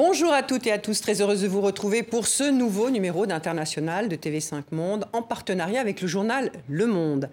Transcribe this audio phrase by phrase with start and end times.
[0.00, 3.26] Bonjour à toutes et à tous, très heureuse de vous retrouver pour ce nouveau numéro
[3.26, 7.28] d'International de TV5 Monde en partenariat avec le journal Le Monde.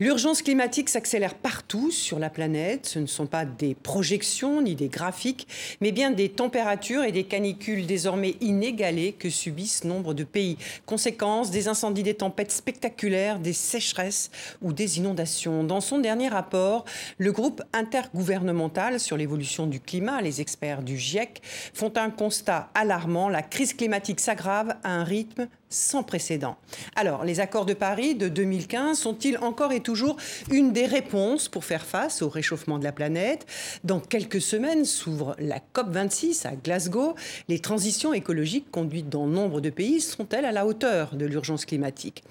[0.00, 2.86] L'urgence climatique s'accélère partout sur la planète.
[2.86, 5.46] Ce ne sont pas des projections ni des graphiques,
[5.80, 10.56] mais bien des températures et des canicules désormais inégalées que subissent nombre de pays.
[10.86, 14.30] Conséquence, des incendies, des tempêtes spectaculaires, des sécheresses
[14.62, 15.62] ou des inondations.
[15.62, 16.86] Dans son dernier rapport,
[17.18, 21.42] le groupe intergouvernemental sur l'évolution du climat, les experts du GIEC,
[21.74, 23.28] font un constat alarmant.
[23.28, 26.56] La crise climatique s'aggrave à un rythme sans précédent.
[26.96, 30.16] Alors, les accords de Paris de 2015 sont-ils encore toujours
[30.50, 33.46] une des réponses pour faire face au réchauffement de la planète
[33.84, 37.14] Dans quelques semaines s'ouvre la COP26 à Glasgow.
[37.48, 42.22] Les transitions écologiques conduites dans nombre de pays sont-elles à la hauteur de l'urgence climatique?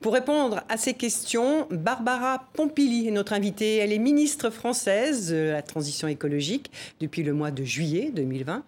[0.00, 3.76] Pour répondre à ces questions, Barbara Pompili est notre invitée.
[3.76, 8.62] Elle est ministre française de la transition écologique depuis le mois de juillet 2020.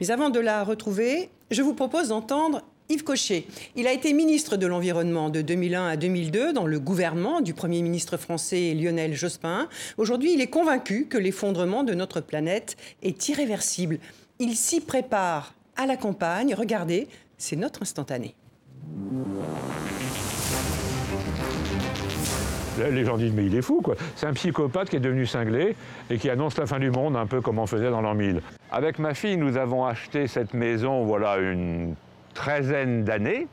[0.00, 2.62] Mais avant de la retrouver, je vous propose d'entendre
[2.92, 3.46] Yves Cochet.
[3.74, 7.80] Il a été ministre de l'Environnement de 2001 à 2002 dans le gouvernement du Premier
[7.80, 9.68] ministre français Lionel Jospin.
[9.96, 13.98] Aujourd'hui, il est convaincu que l'effondrement de notre planète est irréversible.
[14.40, 16.54] Il s'y prépare à la campagne.
[16.54, 18.34] Regardez, c'est notre instantané.
[22.78, 23.94] Les gens disent mais il est fou quoi.
[24.16, 25.76] C'est un psychopathe qui est devenu cinglé
[26.10, 28.42] et qui annonce la fin du monde un peu comme on faisait dans l'an 1000.
[28.70, 31.94] Avec ma fille, nous avons acheté cette maison, voilà une
[32.34, 33.46] treizaine d'années,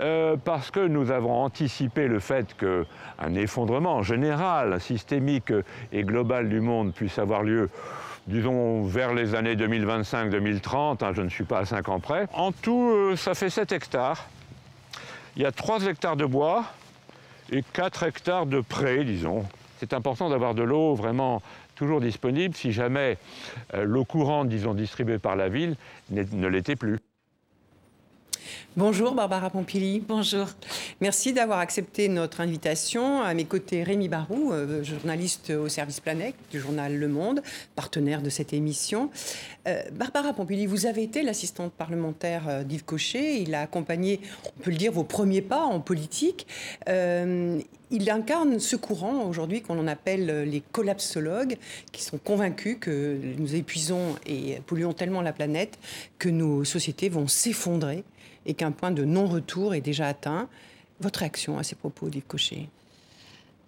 [0.00, 5.52] euh, parce que nous avons anticipé le fait qu'un effondrement général, systémique
[5.92, 7.70] et global du monde puisse avoir lieu
[8.26, 12.26] disons vers les années 2025-2030, hein, je ne suis pas à 5 ans près.
[12.32, 14.26] En tout, euh, ça fait 7 hectares.
[15.36, 16.64] Il y a 3 hectares de bois
[17.50, 19.44] et 4 hectares de prés, disons.
[19.78, 21.42] C'est important d'avoir de l'eau vraiment
[21.74, 23.18] toujours disponible si jamais
[23.74, 25.76] euh, l'eau courante, disons, distribuée par la ville
[26.10, 26.98] ne l'était plus.
[28.76, 30.00] Bonjour Barbara Pompili.
[30.00, 30.48] Bonjour.
[31.00, 33.22] Merci d'avoir accepté notre invitation.
[33.22, 37.40] À mes côtés, Rémi Barou, euh, journaliste au service Planète du journal Le Monde,
[37.76, 39.10] partenaire de cette émission.
[39.68, 43.42] Euh, Barbara Pompili, vous avez été l'assistante parlementaire euh, d'Yves Cochet.
[43.42, 44.18] Il a accompagné,
[44.58, 46.48] on peut le dire, vos premiers pas en politique.
[46.88, 51.58] il incarne ce courant aujourd'hui qu'on appelle les collapsologues,
[51.92, 55.78] qui sont convaincus que nous épuisons et polluons tellement la planète
[56.18, 58.02] que nos sociétés vont s'effondrer
[58.46, 60.48] et qu'un point de non-retour est déjà atteint.
[61.00, 62.68] Votre réaction à ces propos d'Yves Cochet?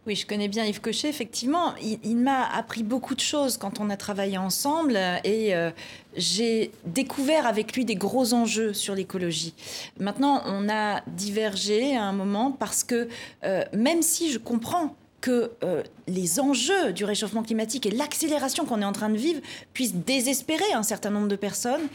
[0.06, 1.08] Oui, je connais bien Yves Cochet.
[1.08, 5.72] Effectivement, il, m'a appris beaucoup de choses quand on a travaillé ensemble et euh,
[6.16, 9.52] j'ai découvert avec lui des gros enjeux sur l'écologie.
[9.98, 13.08] Maintenant, on a divergé à un moment parce que
[13.42, 18.82] euh, même si je comprends que euh, les enjeux du réchauffement climatique et l'accélération qu'on
[18.82, 19.40] est en train de vivre
[19.72, 21.88] puissent désespérer un certain nombre de personnes,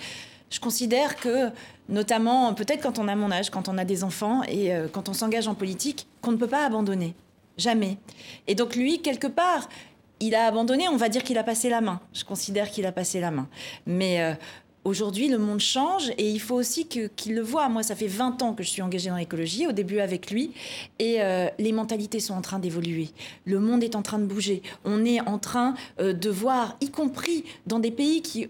[0.52, 1.50] je considère que,
[1.90, 5.10] notamment, peut-être quand on a mon âge, quand on a des enfants et euh, quand
[5.10, 7.16] on s'engage en politique, qu'on ne peut pas abandonner.
[7.58, 7.98] Jamais.
[8.48, 9.70] Et donc lui, quelque part,
[10.20, 12.00] il a abandonné, on va dire qu'il a passé la main.
[12.14, 13.48] Je considère qu'il a passé la main.
[13.86, 14.34] Mais euh,
[14.84, 17.70] aujourd'hui, le monde change et il faut aussi qu'il le voit.
[17.70, 20.52] Moi, ça fait 20 ans que je suis engagée dans l'écologie, au début avec lui,
[21.00, 23.10] et euh, les mentalités sont en train d'évoluer.
[23.46, 24.64] Le monde est en train de bouger.
[24.84, 28.48] On est en train de voir, y compris dans des pays qui,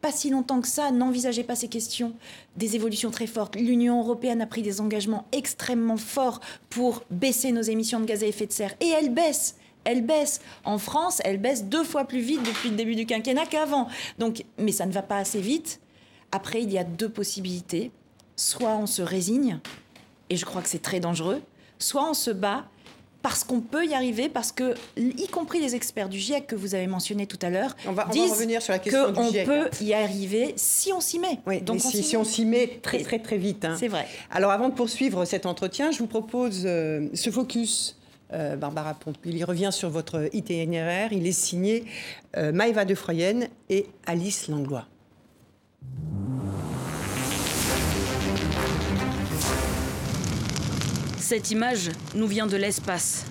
[0.00, 2.14] pas si longtemps que ça, n'envisageait pas ces questions,
[2.56, 3.56] des évolutions très fortes.
[3.56, 6.40] L'Union européenne a pris des engagements extrêmement forts
[6.70, 8.74] pour baisser nos émissions de gaz à effet de serre.
[8.80, 9.56] Et elle baisse.
[9.84, 10.40] Elle baisse.
[10.64, 13.88] En France, elle baisse deux fois plus vite depuis le début du quinquennat qu'avant.
[14.18, 15.80] Donc, mais ça ne va pas assez vite.
[16.32, 17.90] Après, il y a deux possibilités.
[18.36, 19.58] Soit on se résigne,
[20.30, 21.42] et je crois que c'est très dangereux,
[21.78, 22.64] soit on se bat
[23.22, 26.74] parce qu'on peut y arriver, parce que, y compris les experts du GIEC que vous
[26.74, 27.76] avez mentionné tout à l'heure,
[28.10, 31.38] disent revenir sur la question qu'on peut y arriver si on s'y met.
[31.46, 33.64] Oui, Donc si, on s'y met très très très vite.
[33.64, 33.76] Hein.
[33.78, 34.06] C'est vrai.
[34.30, 37.96] Alors avant de poursuivre cet entretien, je vous propose euh, ce focus.
[38.32, 41.12] Euh, Barbara Pompil, il revient sur votre itinéraire.
[41.12, 41.84] Il est signé
[42.36, 44.86] euh, Maëva de Froyenne et Alice Langlois.
[51.30, 53.24] Cette image nous vient de l'espace.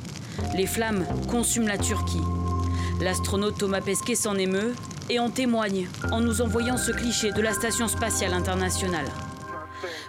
[0.55, 2.21] Les flammes consument la Turquie.
[3.01, 4.73] L'astronaute Thomas Pesquet s'en émeut
[5.09, 9.07] et en témoigne en nous envoyant ce cliché de la Station spatiale internationale.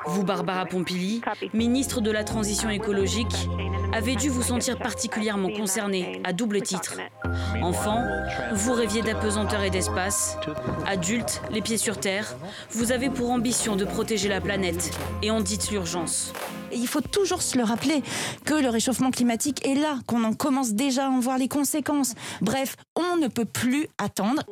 [0.07, 1.21] Vous, Barbara Pompili,
[1.53, 3.49] ministre de la Transition écologique,
[3.93, 6.95] avez dû vous sentir particulièrement concernée à double titre.
[7.61, 8.05] Enfant,
[8.53, 10.37] vous rêviez d'apesanteur et d'espace.
[10.87, 12.37] Adulte, les pieds sur terre,
[12.71, 16.33] vous avez pour ambition de protéger la planète et en dites l'urgence.
[16.73, 18.03] Il faut toujours se le rappeler
[18.45, 22.15] que le réchauffement climatique est là, qu'on en commence déjà à en voir les conséquences.
[22.41, 24.43] Bref, on ne peut plus attendre.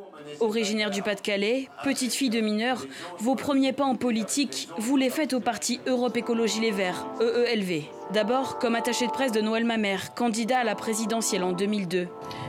[0.40, 2.84] Originaire du Pas-de-Calais, petite fille de mineur,
[3.18, 7.84] vos premiers pas en politique, vous les faites au parti Europe Écologie Les Verts, EELV.
[8.12, 12.08] D'abord comme attaché de presse de Noël Mamère, candidat à la présidentielle en 2002.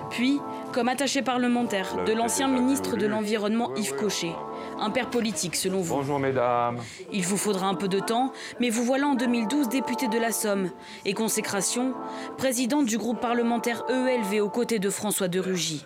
[0.09, 0.39] Puis
[0.73, 4.33] comme attaché parlementaire de l'ancien ministre de l'Environnement Yves Cochet.
[4.81, 5.95] Un père politique selon vous.
[5.95, 6.79] Bonjour mesdames.
[7.11, 8.31] Il vous faudra un peu de temps,
[8.61, 10.69] mais vous voilà en 2012 député de la Somme
[11.05, 11.93] et consécration,
[12.37, 15.85] présidente du groupe parlementaire EELV aux côtés de François de Rugy.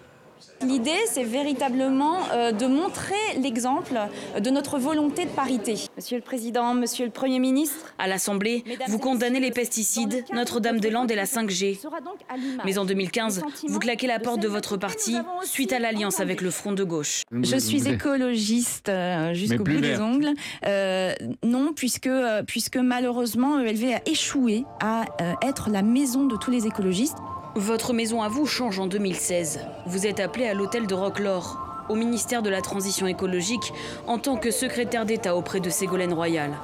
[0.66, 4.00] L'idée, c'est véritablement euh, de montrer l'exemple
[4.40, 5.76] de notre volonté de parité.
[5.98, 7.94] Monsieur le Président, Monsieur le Premier ministre.
[7.98, 11.80] À l'Assemblée, vous condamnez les pesticides, Notre-Dame-des-Landes et la 5G.
[12.66, 16.52] Mais en 2015, vous claquez la porte de votre parti suite à l'alliance avec le
[16.52, 17.24] Front de gauche.
[17.32, 20.34] Je suis écologiste euh, jusqu'au bout des ongles.
[20.66, 21.14] Euh,
[21.44, 22.10] non, puisque,
[22.48, 25.06] puisque malheureusement, ELV a échoué à
[25.42, 27.18] être la maison de tous les écologistes.
[27.56, 29.60] Votre maison à vous change en 2016.
[29.86, 33.74] Vous êtes appelé à l'hôtel de Rocklore, au ministère de la Transition écologique,
[34.08, 36.58] en tant que secrétaire d'État auprès de Ségolène Royal.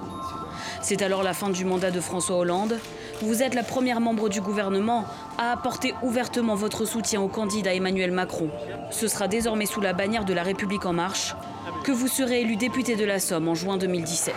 [0.82, 2.80] C'est alors la fin du mandat de François Hollande.
[3.22, 5.06] Vous êtes la première membre du gouvernement
[5.38, 8.50] à apporter ouvertement votre soutien au candidat Emmanuel Macron.
[8.90, 11.36] Ce sera désormais sous la bannière de la République en marche
[11.84, 14.34] que vous serez élu député de la Somme en juin 2017.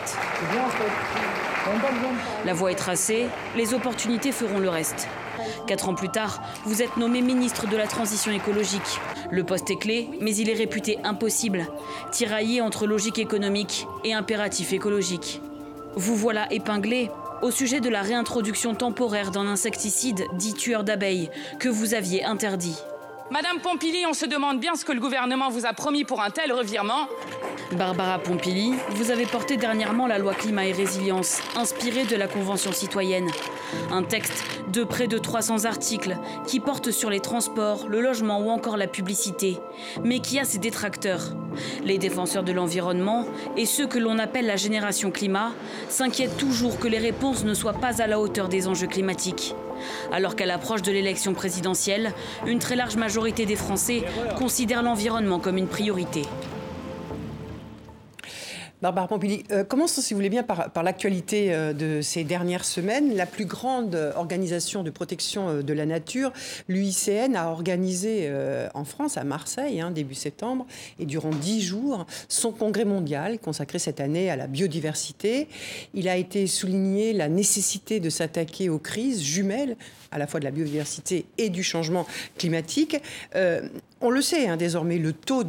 [2.44, 3.26] La voie est tracée,
[3.56, 5.08] les opportunités feront le reste.
[5.66, 9.00] Quatre ans plus tard, vous êtes nommé ministre de la Transition écologique.
[9.30, 11.66] Le poste est clé, mais il est réputé impossible,
[12.10, 15.40] tiraillé entre logique économique et impératif écologique.
[15.94, 17.10] Vous voilà épinglé
[17.42, 22.76] au sujet de la réintroduction temporaire d'un insecticide dit tueur d'abeilles que vous aviez interdit.
[23.32, 26.28] Madame Pompili, on se demande bien ce que le gouvernement vous a promis pour un
[26.28, 27.08] tel revirement.
[27.72, 32.72] Barbara Pompili, vous avez porté dernièrement la loi climat et résilience, inspirée de la Convention
[32.72, 33.30] citoyenne.
[33.90, 38.50] Un texte de près de 300 articles qui porte sur les transports, le logement ou
[38.50, 39.56] encore la publicité,
[40.04, 41.32] mais qui a ses détracteurs.
[41.84, 43.24] Les défenseurs de l'environnement
[43.56, 45.52] et ceux que l'on appelle la génération climat
[45.88, 49.54] s'inquiètent toujours que les réponses ne soient pas à la hauteur des enjeux climatiques.
[50.12, 52.12] Alors qu'à l'approche de l'élection présidentielle,
[52.46, 54.02] une très large majorité des Français
[54.38, 56.22] considèrent l'environnement comme une priorité.
[58.82, 63.14] Barbara Pompili, euh, commençons, si vous voulez bien, par, l'actualité euh, de ces dernières semaines.
[63.14, 66.32] La plus grande organisation de protection euh, de la nature,
[66.66, 68.28] l'UICN, a organisé
[68.74, 70.66] en France, à Marseille, hein, début septembre,
[70.98, 75.46] et durant dix jours, son congrès mondial consacré cette année à la biodiversité.
[75.94, 79.76] Il a été souligné la nécessité de s'attaquer aux crises jumelles
[80.10, 82.06] à la fois de la biodiversité et du changement
[82.36, 82.96] climatique.
[84.02, 85.44] Euh, on le sait hein, désormais, le taux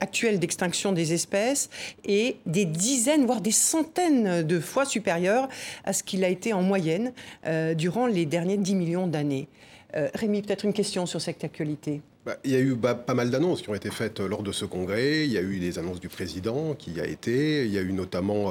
[0.00, 1.70] actuel d'extinction des espèces
[2.04, 5.48] est des dizaines, voire des centaines de fois supérieur
[5.84, 7.12] à ce qu'il a été en moyenne
[7.46, 9.48] euh, durant les derniers 10 millions d'années.
[9.96, 13.30] Euh, Rémi, peut-être une question sur cette actualité bah, il y a eu pas mal
[13.30, 15.24] d'annonces qui ont été faites lors de ce congrès.
[15.24, 17.64] Il y a eu les annonces du président qui a été.
[17.64, 18.50] Il y a eu notamment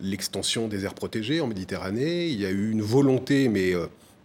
[0.00, 2.28] l'extension des aires protégées en Méditerranée.
[2.28, 3.72] Il y a eu une volonté, mais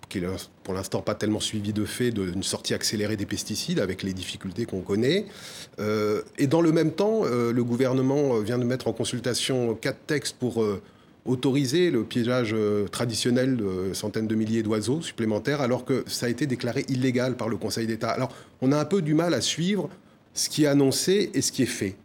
[0.10, 4.04] qui est pour l'instant pas tellement suivi de fait d'une sortie accélérée des pesticides avec
[4.04, 5.26] les difficultés qu'on connaît.
[5.80, 10.00] Euh, et dans le même temps, euh, le gouvernement vient de mettre en consultation quatre
[10.08, 10.82] textes pour euh,
[11.26, 12.56] autoriser le piégeage
[12.92, 17.50] traditionnel de centaines de milliers d'oiseaux supplémentaires, alors que ça a été déclaré illégal par
[17.50, 18.10] le Conseil d'État.
[18.10, 19.90] Alors on a un peu du mal à suivre
[20.36, 21.96] ce qui est annoncé et ce qui est fait.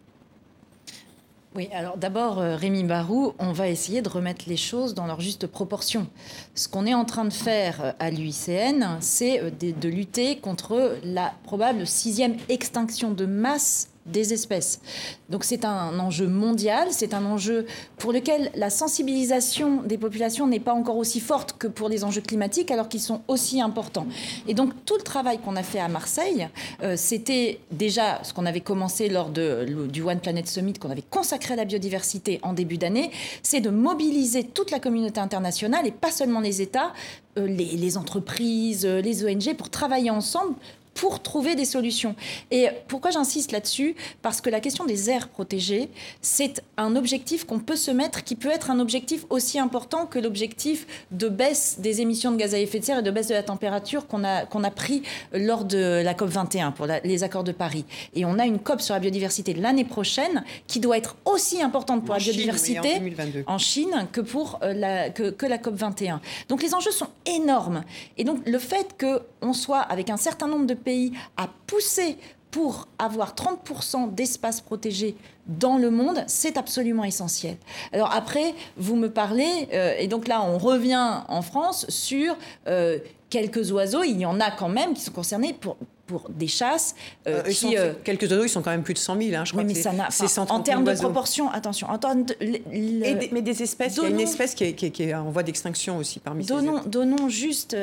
[1.57, 5.21] Oui, alors d'abord, euh, Rémi Barou, on va essayer de remettre les choses dans leur
[5.21, 6.07] juste proportion.
[6.54, 10.38] Ce qu'on est en train de faire euh, à l'UICN, c'est euh, de, de, lutter
[10.38, 14.80] contre la probable sixième extinction de masse des espèces.
[15.28, 17.66] Donc c'est un enjeu mondial, c'est un enjeu
[17.99, 22.21] pour lequel la sensibilisation des populations n'est pas encore aussi forte que pour les enjeux
[22.21, 24.07] climatiques, alors qu'ils sont aussi importants.
[24.49, 26.49] Et donc tout le travail qu'on a fait à Marseille,
[26.83, 31.02] euh, c'était déjà ce qu'on avait commencé lors de, du One Planet Summit, qu'on avait
[31.02, 33.11] consacré à la biodiversité en début d'année,
[33.42, 36.92] c'est de mobiliser toute la communauté internationale et pas seulement les États,
[37.38, 40.54] euh, les, entreprises, euh, les ONG, pour travailler ensemble
[41.00, 42.14] pour trouver des solutions.
[42.50, 43.97] Et pourquoi j'insiste là-dessus?
[44.21, 45.88] Parce que la question des aires protégées,
[46.21, 50.19] c'est un objectif qu'on peut se mettre, qui peut être un objectif aussi important que
[50.19, 53.35] l'objectif de baisse des émissions de gaz à effet de serre et de baisse de
[53.35, 55.00] la température qu'on a, qu'on a pris
[55.33, 57.87] lors de la COP 21 pour les accords de Paris.
[58.14, 62.04] Et on a une COP sur la biodiversité l'année prochaine qui doit être aussi importante
[62.04, 63.00] pour la biodiversité
[63.47, 66.21] en, Chine que pour euh, la, que, que la COP 21.
[66.50, 67.85] Donc les enjeux sont énormes.
[68.19, 70.89] Et donc le fait qu'on soit avec un certain nombre de pays
[71.37, 72.16] à pousser
[72.50, 75.16] pour avoir 30% d'espace protégé
[75.47, 77.56] dans le monde, c'est absolument essentiel.
[77.92, 82.99] Alors après, vous me parlez, euh, et donc là on revient en France sur euh,
[83.28, 85.76] quelques oiseaux, il y en a quand même qui sont concernés pour,
[86.10, 86.96] pour des chasses
[87.28, 89.34] euh, qui, quelques oiseaux, ils sont quand même plus de 100 000.
[89.34, 90.08] Hein, je crois mais ça n'a.
[90.50, 91.88] En termes de proportion, attention.
[91.88, 91.98] En
[92.40, 96.44] mais des espèces, il y a une espèce qui est, en voie d'extinction aussi parmi
[96.44, 97.76] donnons, ces Donnons juste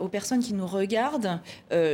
[0.00, 1.40] aux personnes qui nous regardent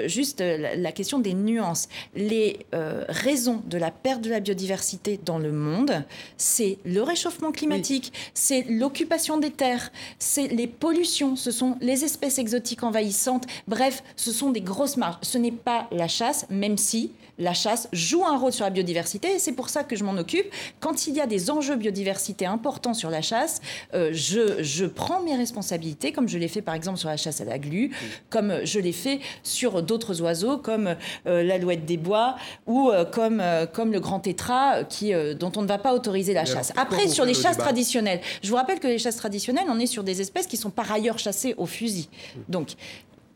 [0.07, 1.89] juste la, question des nuances.
[2.15, 2.67] Les
[3.09, 6.05] raisons de la perte de la biodiversité dans le monde,
[6.37, 12.39] c'est le réchauffement climatique, c'est l'occupation des terres, c'est les pollutions, ce sont les espèces
[12.39, 13.47] exotiques envahissantes.
[13.67, 15.19] Bref, ce sont des grosses marges.
[15.23, 19.35] Ce n'est pas la chasse, même si la chasse joue un rôle sur la biodiversité
[19.35, 20.47] et c'est pour ça que je m'en occupe.
[20.81, 23.61] Quand il y a des enjeux biodiversité importants sur la chasse,
[23.95, 27.45] euh, je, prends mes responsabilités, comme je l'ai fait par exemple sur la chasse à
[27.45, 27.91] la glu,
[28.31, 30.95] comme je l'ai fait sur d'autres oiseaux comme
[31.27, 33.43] euh, l'alouette des bois ou euh, comme,
[33.73, 36.73] comme le grand tétra qui, dont on ne va pas autoriser la chasse.
[36.77, 40.05] Après, sur les chasses traditionnelles, je vous rappelle que les chasses traditionnelles, on est sur
[40.05, 42.09] des espèces qui sont par ailleurs chassées au fusil.
[42.49, 42.77] Donc,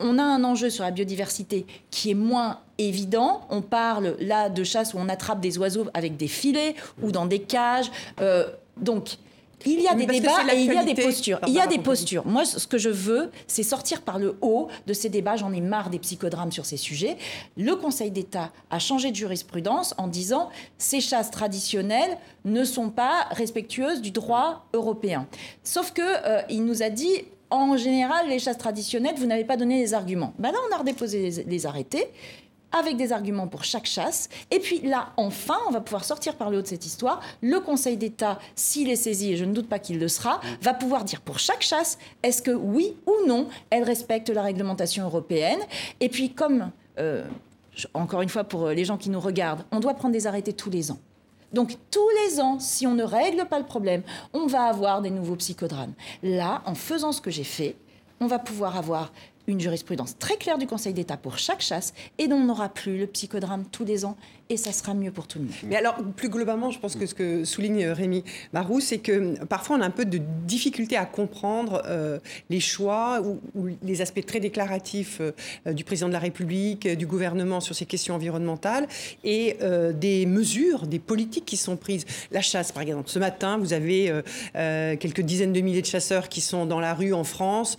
[0.00, 3.42] on a un enjeu sur la biodiversité qui est moins évident.
[3.50, 7.26] On parle là de chasse où on attrape des oiseaux avec des filets ou dans
[7.26, 7.90] des cages.
[8.20, 9.18] Euh, donc,
[9.66, 11.40] il y a des débats et il y a des postures.
[11.46, 12.26] Il y a des postures.
[12.26, 15.36] Moi, ce que je veux, c'est sortir par le haut de ces débats.
[15.36, 17.16] J'en ai marre des psychodrames sur ces sujets.
[17.56, 23.26] Le Conseil d'État a changé de jurisprudence en disant ces chasses traditionnelles ne sont pas
[23.30, 25.26] respectueuses du droit européen.
[25.64, 29.56] Sauf que euh, il nous a dit en général, les chasses traditionnelles, vous n'avez pas
[29.56, 30.34] donné les arguments.
[30.38, 32.06] Ben là, on a redéposé les, arrêtés
[32.70, 34.28] avec des arguments pour chaque chasse.
[34.50, 37.20] Et puis là, enfin, on va pouvoir sortir par le haut de cette histoire.
[37.40, 40.74] Le Conseil d'État, s'il est saisi, et je ne doute pas qu'il le sera, va
[40.74, 45.60] pouvoir dire pour chaque chasse, est-ce que oui ou non, elle respecte la réglementation européenne.
[46.00, 47.24] Et puis, comme, euh,
[47.94, 50.70] encore une fois, pour les gens qui nous regardent, on doit prendre des arrêtés tous
[50.70, 50.98] les ans.
[51.52, 54.02] Donc tous les ans, si on ne règle pas le problème,
[54.32, 55.94] on va avoir des nouveaux psychodrames.
[56.22, 57.76] Là, en faisant ce que j'ai fait,
[58.20, 59.12] on va pouvoir avoir
[59.48, 63.06] une jurisprudence très claire du Conseil d'État pour chaque chasse et on n'aura plus le
[63.06, 64.16] psychodrame tous les ans
[64.50, 65.54] et ça sera mieux pour tout le monde.
[65.64, 69.76] Mais alors, plus globalement, je pense que ce que souligne Rémi Marou, c'est que parfois
[69.76, 74.40] on a un peu de difficulté à comprendre euh, les choix ou, les aspects très
[74.40, 78.86] déclaratifs euh, du président de la République, du gouvernement sur ces questions environnementales
[79.24, 82.06] et euh, des mesures, des politiques qui sont prises.
[82.30, 83.08] La chasse, par exemple.
[83.08, 84.12] Ce matin, vous avez
[84.54, 87.76] quelques dizaines de milliers de chasseurs qui sont dans la rue en France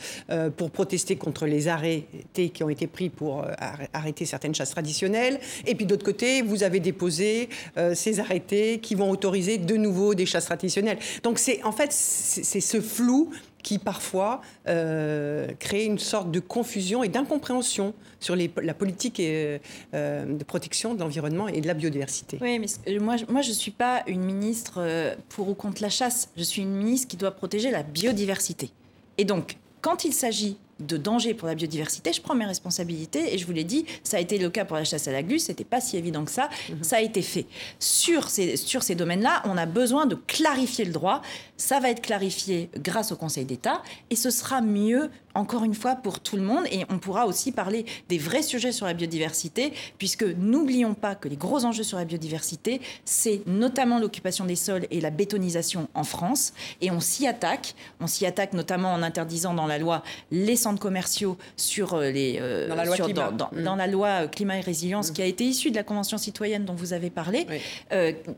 [0.58, 3.46] pour protester contre les arrêtés qui ont été pris pour
[3.94, 5.40] arrêter certaines chasses traditionnelles.
[5.66, 10.16] Et puis d'autre côté, vous avez déposé euh, ces arrêtés qui vont autoriser de nouveau
[10.16, 11.00] des chasses traditionnelles.
[11.24, 13.30] Donc c'est en fait c'est ce flou
[13.62, 19.60] qui parfois euh, crée une sorte de confusion et d'incompréhension sur les, la politique euh,
[19.94, 22.38] de protection de l'environnement et de la biodiversité.
[22.42, 24.82] Oui, mais moi, moi je ne suis pas une ministre
[25.28, 26.30] pour ou contre la chasse.
[26.38, 28.72] Je suis une ministre qui doit protéger la biodiversité.
[29.18, 33.38] Et donc, quand il s'agit de danger pour la biodiversité, je prends mes responsabilités et
[33.38, 35.40] je vous l'ai dit, ça a été le cas pour la chasse à la glu,
[35.40, 36.84] c'était pas si évident que ça, mhm.
[36.84, 37.46] ça a été fait.
[37.80, 41.22] Sur ces, sur ces domaines-là, on a besoin de clarifier le droit,
[41.58, 45.10] ça va être clarifié grâce au Conseil d'État et ce sera mieux
[45.40, 48.72] encore une fois pour tout le monde et on pourra aussi parler des vrais sujets
[48.72, 54.00] sur la biodiversité puisque n'oublions pas que les gros enjeux sur la biodiversité, c'est notamment
[54.00, 58.54] l'occupation des sols et la bétonisation en France et on s'y attaque, on s'y attaque
[58.54, 62.86] notamment en interdisant dans la loi les centres commerciaux sur euh, les euh, dans, la
[62.86, 63.32] loi climat.
[63.32, 63.64] Mmh.
[63.64, 65.14] Dans, la loi euh, climat et résilience mmh.
[65.14, 67.48] qui a été issue de la convention citoyenne dont vous avez parlé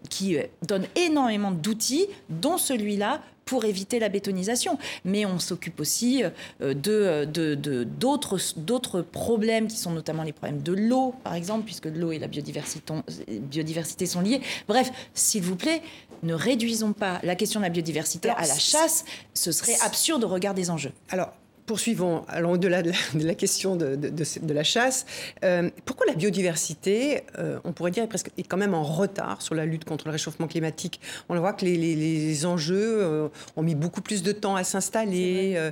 [0.09, 4.77] qui donne énormément d'outils dont celui-là pour éviter la bétonisation.
[5.03, 10.61] Mais on s'occupe aussi euh, de, de, d'autres, d'autres problèmes qui sont notamment les problèmes
[10.61, 12.93] de l'eau, par exemple, puisque l'eau et la biodiversité,
[13.27, 14.39] biodiversité sont liés.
[14.69, 15.81] Bref, s'il vous plaît,
[16.23, 19.03] ne réduisons pas la question de la biodiversité à la chasse.
[19.33, 20.93] Ce serait absurde de regarder des enjeux.
[21.09, 21.33] Alors,
[21.71, 25.05] poursuivons, allons au-delà de, la question de, la chasse.
[25.45, 29.41] Euh, pourquoi la biodiversité, euh, on pourrait dire, est, presque, est quand même en retard
[29.41, 30.99] sur la lutte contre le réchauffement climatique?
[31.29, 35.71] On voit que les, enjeux euh, ont mis beaucoup plus de temps à s'installer.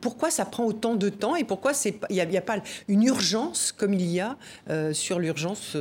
[0.00, 1.72] pourquoi ça prend autant de temps et pourquoi
[2.08, 4.36] il n'y a, a, pas une urgence comme il y a
[4.92, 5.76] sur l'urgence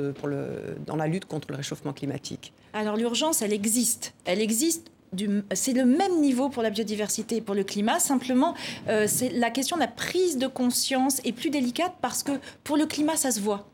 [0.87, 2.51] dans la lutte contre le réchauffement climatique?
[2.73, 4.15] Alors l'urgence, elle existe.
[4.25, 4.91] Elle existe
[5.53, 7.99] c'est le même niveau pour la biodiversité et pour le climat.
[7.99, 8.55] Simplement,
[8.87, 12.31] euh, la question de la prise de conscience est plus délicate parce que
[12.63, 13.67] pour le climat, ça se voit.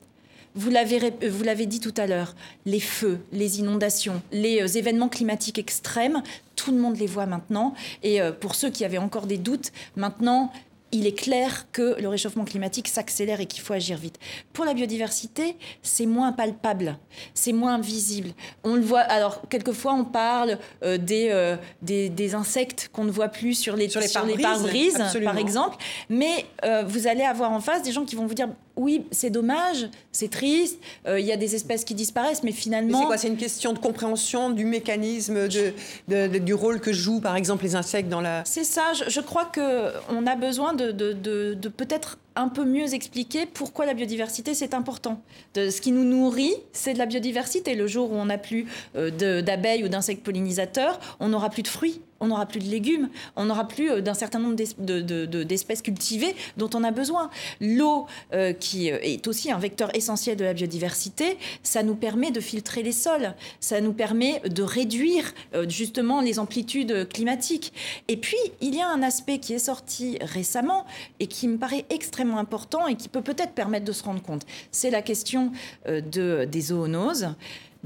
[0.55, 1.13] Vous l'avez,
[1.43, 2.33] l'avez dit tout à l'heure,
[2.65, 6.23] les feux, les inondations, les euh, événements climatiques extrêmes,
[6.55, 7.75] tout le monde les voit maintenant.
[8.01, 10.51] Et euh, pour ceux qui avaient encore des doutes, maintenant,
[10.97, 14.17] il est clair que le réchauffement climatique s'accélère et qu'il faut agir vite.
[14.51, 16.97] Pour la biodiversité, c'est moins palpable,
[17.33, 18.29] c'est moins visible.
[18.63, 19.01] On le voit.
[19.01, 23.89] Alors quelquefois, on parle euh, euh, des, des, insectes qu'on ne voit plus sur les,
[23.89, 25.77] sur les pare-brises, par exemple.
[26.09, 29.29] Mais euh, vous allez avoir en face des gens qui vont vous dire oui, c'est
[29.29, 33.01] dommage, c'est triste, il y a des espèces qui disparaissent, mais finalement...
[33.01, 37.35] c'est quoi C'est une question de compréhension du mécanisme, de, du rôle que jouent par
[37.35, 38.43] exemple les insectes dans la...
[38.45, 43.85] C'est ça, je, crois qu'on a besoin de, de peut-être un peu mieux expliquer pourquoi
[43.85, 45.21] la biodiversité c'est important.
[45.55, 47.75] De, ce qui nous nourrit, c'est de la biodiversité.
[47.75, 51.67] Le jour où on n'a plus euh, d'abeilles ou d'insectes pollinisateurs, on n'aura plus de
[51.67, 56.35] fruits on n'aura plus de légumes, on n'aura plus euh, d'un certain nombre d'espèces cultivées
[56.57, 57.29] dont on a besoin.
[57.61, 62.31] L'eau, euh, qui euh, est aussi un vecteur essentiel de la biodiversité, ça nous permet
[62.31, 65.33] de filtrer les sols, ça nous permet de réduire
[65.67, 67.73] justement les amplitudes climatiques.
[68.07, 70.85] Et puis, il y a un aspect qui est sorti récemment
[71.19, 74.45] et qui me paraît extrêmement important et qui peut peut-être permettre de se rendre compte.
[74.71, 75.51] C'est la question
[75.87, 77.29] de, des zoonoses.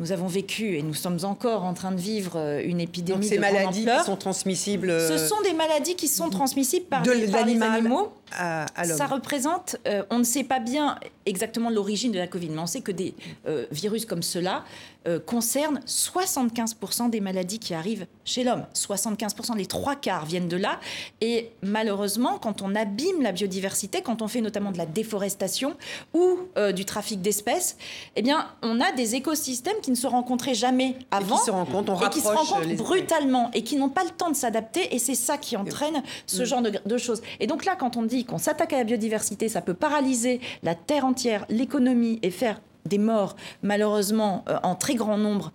[0.01, 3.29] Nous avons vécu et nous sommes encore en train de vivre euh, une épidémie Donc
[3.29, 5.00] ces de maladies qui sont transmissibles.
[5.00, 8.12] Ce sont des maladies qui sont transmissibles par, les, animaux.
[8.32, 12.60] À, Ça représente, euh, on ne sait pas bien exactement l'origine de la Covid, mais
[12.60, 13.14] on sait que des
[13.48, 14.64] euh, virus comme cela
[15.08, 18.66] euh, concerne 75% des maladies qui arrivent chez l'homme.
[18.74, 20.80] 75%, les trois quarts viennent de là.
[21.22, 25.76] Et malheureusement, quand on abîme la biodiversité, quand on fait notamment de la déforestation
[26.14, 26.40] ou
[26.76, 27.78] du trafic d'espèces,
[28.16, 31.36] eh bien, on a des écosystèmes qui ne se rencontraient jamais avant.
[31.36, 34.12] Et qui se rencontrent, on et qui se rencontrent brutalement et qui n'ont pas le
[34.12, 34.94] temps de s'adapter.
[34.94, 37.22] Et c'est ça qui entraîne ce genre de, de choses.
[37.40, 40.75] Et donc là, quand on dit qu'on s'attaque à la biodiversité, ça peut paralyser la
[40.75, 45.51] terre entière, l'économie et faire des morts, malheureusement, euh, en très grand nombre,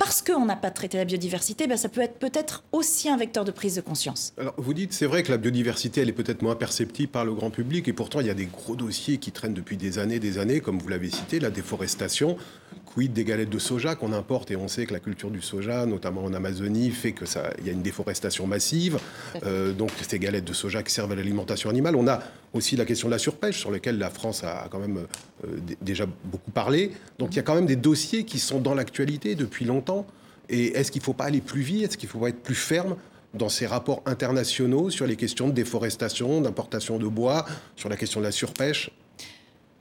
[0.00, 3.44] parce qu'on n'a pas traité la biodiversité, ben, ça peut être peut-être aussi un vecteur
[3.44, 4.32] de prise de conscience.
[4.38, 7.34] Alors, vous dites, c'est vrai que la biodiversité, elle est peut-être moins perceptible par le
[7.34, 10.18] grand public, et pourtant, il y a des gros dossiers qui traînent depuis des années,
[10.18, 12.38] des années, comme vous l'avez cité, la déforestation,
[12.86, 15.86] quid des galettes de soja qu'on importe et on sait que la culture du soja,
[15.86, 18.98] notamment en Amazonie, fait que ça, il y a une déforestation massive.
[19.44, 21.94] Euh, donc ces galettes de soja qui servent à l'alimentation animale.
[21.94, 22.20] On a
[22.52, 25.06] aussi la question de la surpêche sur laquelle la France a quand même
[25.44, 26.92] euh, déjà beaucoup parlé.
[27.18, 30.06] Donc il y a quand même des dossiers qui sont dans l'actualité depuis longtemps.
[30.48, 31.84] Et est-ce qu'il ne faut pas aller plus vite?
[31.84, 32.96] Est-ce qu'il faut pas être plus ferme
[33.34, 38.18] dans ces rapports internationaux sur les questions de déforestation, d'importation de bois, sur la question
[38.18, 38.90] de la surpêche?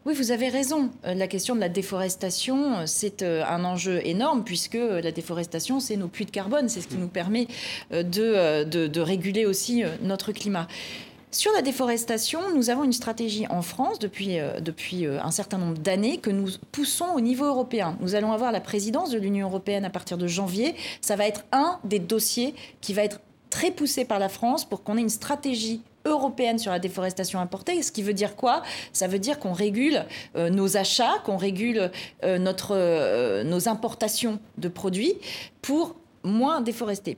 [0.06, 0.92] Oui, vous avez raison.
[1.06, 5.98] Euh, la question de la déforestation, euh, c'est un enjeu énorme puisque la déforestation, c'est
[5.98, 6.70] nos puits de carbone.
[6.70, 7.48] C'est ce qui nous permet
[7.92, 10.68] de, de, réguler aussi notre climat.
[11.32, 16.18] Sur la déforestation, nous avons une stratégie en France depuis, depuis un certain nombre d'années
[16.18, 17.96] que nous poussons au niveau européen.
[18.02, 20.74] Nous allons avoir la présidence de l'Union européenne à partir de janvier.
[21.02, 24.84] Ça va être un des dossiers qui va être très poussé par la France pour
[24.84, 27.82] qu'on ait une stratégie européenne sur la déforestation importée.
[27.82, 28.64] Ce qui veut dire quoi?
[28.94, 31.92] Ça veut dire qu'on régule euh, nos achats, qu'on régule
[32.24, 35.14] euh, notre, euh, nos importations de produits
[35.62, 37.18] pour moins déforester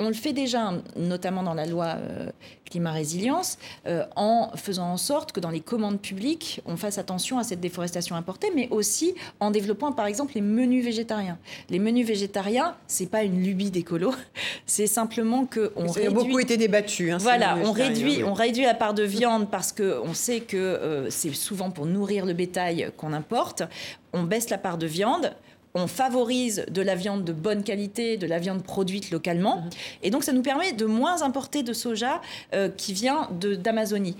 [0.00, 2.30] on le fait déjà, notamment dans la loi euh,
[2.64, 7.38] climat résilience, euh, en faisant en sorte que dans les commandes publiques, on fasse attention
[7.38, 11.38] à cette déforestation importée, mais aussi en développant par exemple les menus végétariens.
[11.68, 14.14] Les menus végétariens, c'est pas une lubie d'écolo,
[14.66, 16.06] c'est simplement que on réduit.
[16.06, 17.12] a beaucoup été débattu.
[17.12, 20.56] Hein, voilà, on réduit, on réduit la part de viande parce que on sait que
[20.56, 23.64] euh, c'est souvent pour nourrir le bétail qu'on importe.
[24.12, 25.32] On baisse la part de viande
[25.74, 29.58] on favorise de la viande de bonne qualité, de la viande produite localement.
[29.58, 29.70] Mhm.
[30.02, 32.20] Et donc, ça nous permet de moins importer de soja
[32.54, 34.16] euh, qui vient d'Amazonie.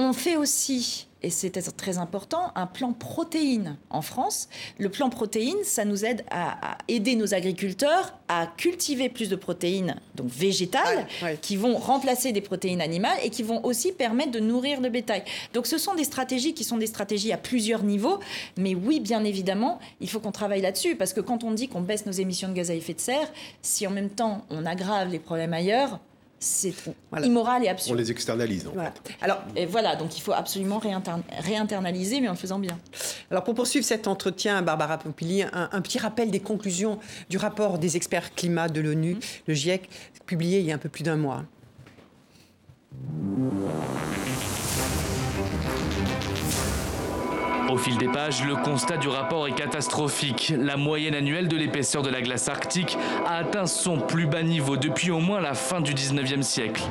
[0.00, 4.48] On fait aussi et c'est très important, un plan protéines en France.
[4.78, 9.96] Le plan protéines, ça nous aide à, aider nos agriculteurs à cultiver plus de protéines,
[10.14, 11.08] donc végétales,
[11.42, 15.24] qui vont remplacer des protéines animales et qui vont aussi permettre de nourrir le bétail.
[15.54, 18.20] Donc ce sont des stratégies qui sont des stratégies à plusieurs niveaux,
[18.56, 21.80] mais oui, bien évidemment, il faut qu'on travaille là-dessus, parce que quand on dit qu'on
[21.80, 25.10] baisse nos émissions de gaz à effet de serre, si en même temps on aggrave
[25.10, 25.98] les problèmes ailleurs,
[26.40, 26.74] c'est
[27.22, 27.96] immoral et absurde.
[27.96, 28.66] On les externalise.
[28.66, 29.16] En Fait.
[29.20, 30.80] Alors, et voilà, donc il faut absolument
[31.40, 32.78] réinternaliser, mais en le faisant bien.
[33.30, 36.98] Alors, pour poursuivre cet entretien, Barbara Pompili, un, petit rappel des conclusions
[37.28, 39.20] du rapport des experts climat de l'ONU, mm.
[39.48, 39.88] le GIEC,
[40.26, 41.44] publié il y a un peu plus d'un mois.
[47.70, 50.54] Au fil des pages, le constat du rapport est catastrophique.
[50.58, 54.78] La moyenne annuelle de l'épaisseur de la glace arctique a atteint son plus bas niveau
[54.78, 56.82] depuis au moins la fin du 19e siècle.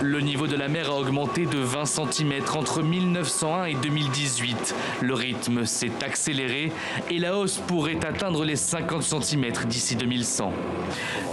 [0.00, 4.74] Le niveau de la mer a augmenté de 20 cm entre 1901 et 2018.
[5.02, 6.72] Le rythme s'est accéléré
[7.10, 10.54] et la hausse pourrait atteindre les 50 cm d'ici 2100.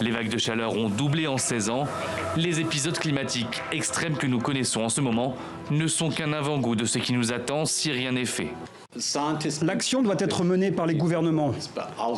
[0.01, 1.87] Les vagues de chaleur ont doublé en 16 ans.
[2.35, 5.37] Les épisodes climatiques extrêmes que nous connaissons en ce moment
[5.69, 8.49] ne sont qu'un avant-goût de ce qui nous attend si rien n'est fait.
[9.61, 11.53] L'action doit être menée par les gouvernements.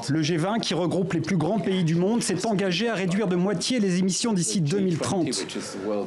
[0.10, 3.36] Le G20, qui regroupe les plus grands pays du monde, s'est engagé à réduire de
[3.36, 5.28] moitié les émissions d'ici 2030.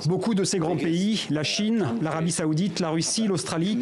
[0.06, 3.78] Beaucoup de ces grands pays, la Chine, l'Arabie saoudite, la Russie, l'Australie,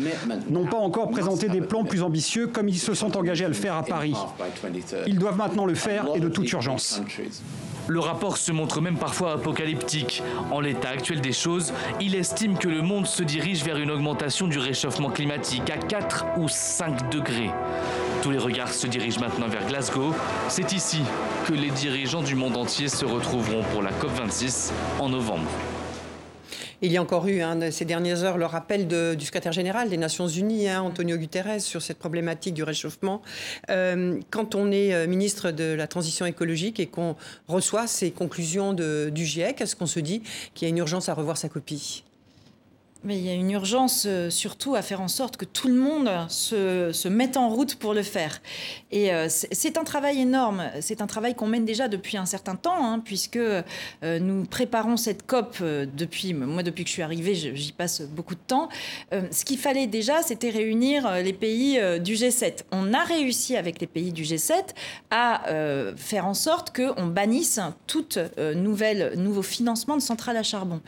[0.50, 3.54] n'ont pas encore présenté des plans plus ambitieux comme ils se sont engagés à le
[3.54, 4.14] faire à Paris.
[5.06, 7.00] Ils doivent maintenant le faire et de toute urgence.
[7.86, 10.22] Le rapport se montre même parfois apocalyptique.
[10.50, 14.46] En l'état actuel des choses, il estime que le monde se dirige vers une augmentation
[14.48, 17.50] du réchauffement climatique à 4 ou 5 degrés.
[18.22, 20.14] Tous les regards se dirigent maintenant vers Glasgow.
[20.48, 21.02] C'est ici
[21.46, 25.50] que les dirigeants du monde entier se retrouveront pour la COP26 en novembre.
[26.84, 29.96] Il y a encore eu hein, ces dernières heures le rappel du secrétaire général des
[29.96, 33.22] Nations Unies, hein, Antonio Guterres, sur cette problématique du réchauffement.
[33.70, 37.16] Euh, quand on est euh, ministre de la Transition écologique et qu'on
[37.48, 41.14] reçoit ces conclusions du GIEC, est-ce qu'on se dit qu'il y a une urgence à
[41.14, 42.04] revoir sa copie?
[43.04, 45.74] Mais il y a une urgence euh, surtout à faire en sorte que tout le
[45.74, 48.40] monde se, mette en route pour le faire.
[48.90, 50.64] Et euh, c'est un travail énorme.
[50.80, 53.62] C'est un travail qu'on mène déjà depuis un certain temps, hein, puisque euh,
[54.02, 58.40] nous préparons cette COP depuis, moi depuis que je suis arrivée, j'y passe beaucoup de
[58.46, 58.68] temps.
[59.12, 62.64] ce qu'il fallait déjà, c'était réunir les pays du G7.
[62.72, 64.54] On a réussi avec les pays du G7
[65.10, 65.42] à
[65.96, 68.06] faire en sorte qu'on bannisse tout
[68.54, 70.80] nouvelle, nouveau financement de centrales à charbon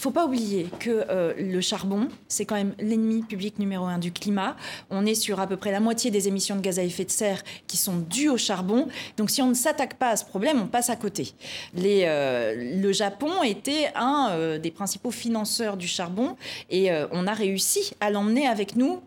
[0.00, 4.12] faut pas oublier que euh, le charbon, c'est quand même l'ennemi public numéro un du
[4.12, 4.56] climat.
[4.88, 7.10] On est sur à peu près la moitié des émissions de gaz à effet de
[7.10, 8.88] serre qui sont dues au charbon.
[9.18, 11.34] Donc si on ne s'attaque pas à ce problème, on passe à côté.
[11.78, 16.36] Euh, le Japon était un euh, des principaux financeurs du charbon
[16.70, 19.00] et on a réussi à l'emmener avec nous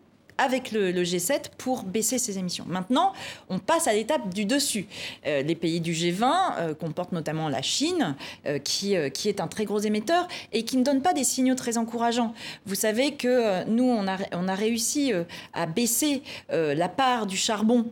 [0.44, 2.66] avec le, G7 pour baisser ses émissions.
[2.68, 3.14] Maintenant,
[3.50, 4.88] on passe à l'étape du dessus.
[5.26, 9.48] Euh, les pays du G20 euh, comportent notamment la Chine, euh, qui, qui est un
[9.48, 12.34] très gros émetteur et qui ne donne pas des signaux très encourageants.
[12.66, 15.14] Vous savez que nous, on a, on a réussi
[15.54, 17.92] à baisser la part du charbon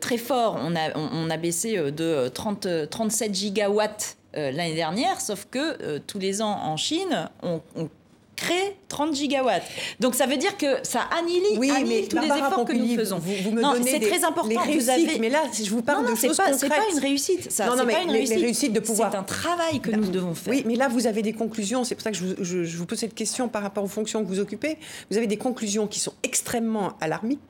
[0.00, 0.58] très fort.
[0.60, 6.42] On a, on, a baissé de 30, 37 gigawatts l'année dernière, sauf que tous les
[6.42, 7.88] ans en Chine, on, on
[8.36, 9.64] crée 30 gigawatts.
[9.98, 13.18] Donc ça veut dire que ça annihile, oui, mais tous les efforts que nous faisons.
[13.18, 14.60] Vous, me non, c'est très important.
[14.66, 15.18] vous avez...
[15.18, 17.50] Mais là, je vous parle non, de choses pas, C'est pas une réussite.
[17.50, 18.36] Ça, non, non, mais pas une réussite.
[18.36, 19.10] Les réussites de pouvoir.
[19.10, 20.52] C'est un travail que nous devons faire.
[20.52, 21.84] Oui, mais là, vous avez des conclusions.
[21.84, 24.22] C'est pour ça que je vous, je vous, pose cette question par rapport aux fonctions
[24.22, 24.76] que vous occupez.
[25.10, 27.40] Vous avez des conclusions qui sont extrêmement alarmistes,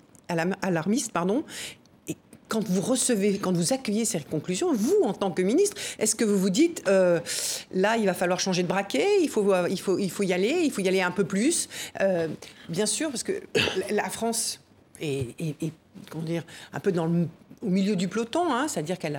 [0.63, 1.45] alarmistes pardon,
[2.49, 6.25] quand vous recevez, quand vous accueillez ces conclusions, vous, en tant que ministre, est-ce que
[6.25, 7.21] vous vous dites, euh,
[7.73, 10.61] là, il va falloir changer de braquet, il faut, il faut, il faut y aller,
[10.63, 11.69] il faut y aller un peu plus
[12.01, 12.29] euh,
[12.69, 13.33] Bien sûr, parce que
[13.91, 14.61] la France
[15.01, 15.35] est,
[16.11, 17.27] comment dire, un peu dans le,
[17.63, 19.19] au milieu du peloton, hein, c'est-à-dire qu'elle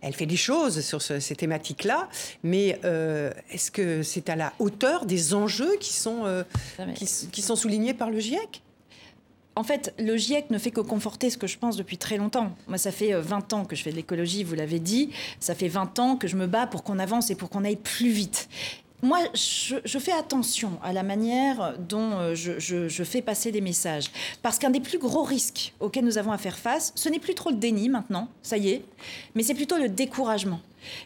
[0.00, 2.08] elle fait des choses sur ces thématiques-là,
[2.42, 6.44] mais euh, est-ce que c'est à la hauteur des enjeux qui sont,
[6.94, 8.62] qui, qui sont soulignés par le GIEC?
[9.54, 12.52] En fait, le GIEC ne fait que conforter ce que je pense depuis très longtemps.
[12.68, 15.10] Moi, ça fait 20 euh, ans que je fais de l'écologie, vous l'avez dit.
[15.40, 17.76] Ça fait 20 ans que je me bats pour qu'on avance et pour qu'on aille
[17.76, 18.48] plus vite
[19.04, 24.12] moi, je, fais attention à la manière dont euh, je, fais passer des messages.
[24.42, 27.34] Parce qu'un des plus gros risques auxquels nous avons à faire face, ce n'est plus
[27.34, 28.84] trop le déni maintenant, ça y est,
[29.34, 30.60] mais c'est plutôt le découragement.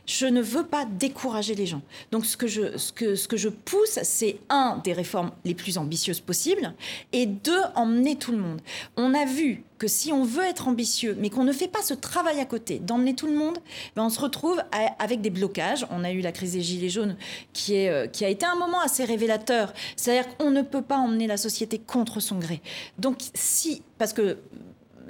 [0.06, 1.82] Je ne veux pas décourager les gens.
[2.12, 5.54] Donc ce que je, ce que, ce que je pousse, c'est un, des réformes les
[5.54, 6.72] plus ambitieuses possibles,
[7.12, 8.60] et deux, emmener tout le monde.
[8.96, 11.94] On a vu que si on veut être ambitieux, mais qu'on ne fait pas ce
[11.94, 13.58] travail à côté, d'emmener tout le monde,
[13.94, 14.60] ben on se retrouve
[14.98, 15.86] avec des blocages.
[15.90, 17.16] On a eu la crise des Gilets jaunes
[17.52, 19.72] qui, est, euh, qui a été un moment assez révélateur.
[19.96, 22.62] C'est-à-dire qu'on ne peut pas emmener la société contre son gré.
[22.98, 24.38] Donc si, parce que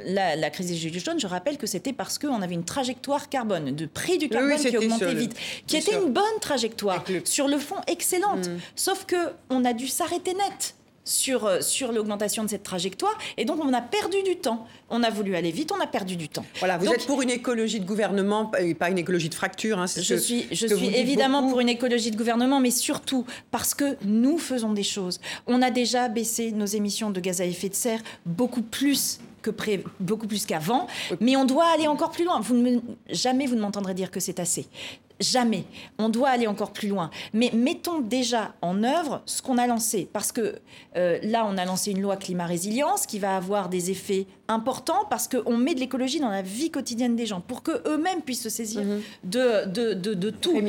[0.04, 3.74] la, crise des Gilets jaunes, je rappelle que c'était parce qu'on avait une trajectoire carbone,
[3.74, 7.76] de prix du carbone qui augmentait vite, qui était une bonne trajectoire, sur le fond
[7.86, 8.48] excellente.
[8.48, 8.58] Mm.
[8.74, 9.16] Sauf que
[9.50, 10.74] on a dû s'arrêter net
[11.06, 13.16] sur, euh, sur l'augmentation de cette trajectoire.
[13.38, 14.66] Et donc, on a perdu du temps.
[14.90, 16.44] On a voulu aller vite, on a perdu du temps.
[16.58, 19.78] Voilà, vous êtes pour une écologie de gouvernement et pas une écologie de fracture.
[19.78, 23.96] Hein, je suis, je suis évidemment pour une écologie de gouvernement, mais surtout parce que
[24.04, 25.20] nous faisons des choses.
[25.46, 29.20] On a déjà baissé nos émissions de gaz à effet de serre beaucoup plus
[30.00, 30.86] beaucoup plus qu'avant,
[31.20, 32.40] mais on doit aller encore plus loin.
[32.40, 34.66] Vous jamais vous ne m'entendrez dire que c'est assez.
[35.18, 35.64] Jamais.
[35.98, 37.10] On doit aller encore plus loin.
[37.32, 40.08] Mais mettons déjà en œuvre ce qu'on a lancé.
[40.12, 40.56] Parce que
[40.96, 45.06] euh, là, on a lancé une loi climat résilience qui va avoir des effets importants
[45.08, 48.50] parce qu'on met de l'écologie dans la vie quotidienne des gens pour qu'eux-mêmes puissent se
[48.50, 49.00] saisir mhm.
[49.24, 50.60] de, de, tout.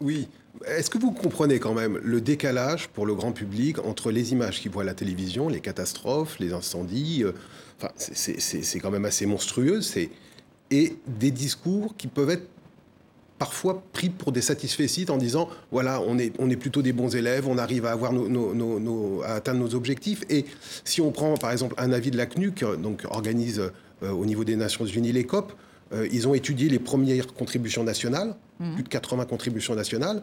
[0.00, 0.28] Oui.
[0.66, 4.60] Est-ce que vous comprenez quand même le décalage pour le grand public entre les images
[4.60, 7.32] qu'ils voient à la télévision, les catastrophes, les incendies euh,
[7.84, 9.80] Enfin, c'est quand même assez monstrueux.
[10.70, 12.48] Et des discours qui peuvent être
[13.38, 17.14] parfois pris pour des satisfaits en disant voilà, on est, on est plutôt des bons
[17.14, 20.22] élèves, on arrive à, avoir nos, à atteindre nos objectifs.
[20.30, 20.46] Et
[20.84, 23.60] si on prend par exemple un avis de la CNUC, donc organise
[24.02, 25.52] euh, au niveau des Nations Unies les COP,
[25.92, 28.74] euh, ils ont étudié les premières contributions nationales, mmh.
[28.74, 30.22] plus de 80 contributions nationales,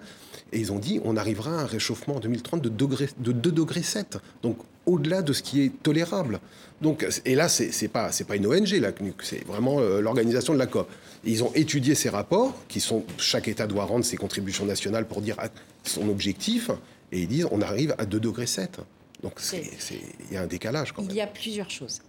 [0.52, 3.52] et ils ont dit on arrivera à un réchauffement en 2030 de, degré, de 2
[3.52, 4.18] degrés 7.
[4.42, 6.40] Donc au-delà de ce qui est tolérable.
[6.82, 10.54] Donc, et là, ce n'est pas, pas une ONG, la CNUC, c'est vraiment euh, l'organisation
[10.54, 10.90] de la COP.
[11.24, 15.22] ils ont étudié ces rapports, qui sont, chaque État doit rendre ses contributions nationales pour
[15.22, 15.38] dire
[15.84, 16.72] son objectif,
[17.12, 18.80] et ils disent on arrive à 2 degrés 7.
[19.22, 20.94] Donc il y a un décalage.
[21.00, 22.02] il y a plusieurs choses.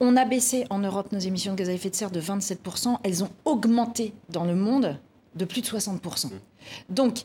[0.00, 2.98] On a baissé en Europe nos émissions de gaz à effet de serre de 27%.
[3.02, 4.98] Elles ont augmenté dans le monde
[5.34, 6.26] de plus de 60%.
[6.26, 6.30] Mmh.
[6.90, 7.20] Donc,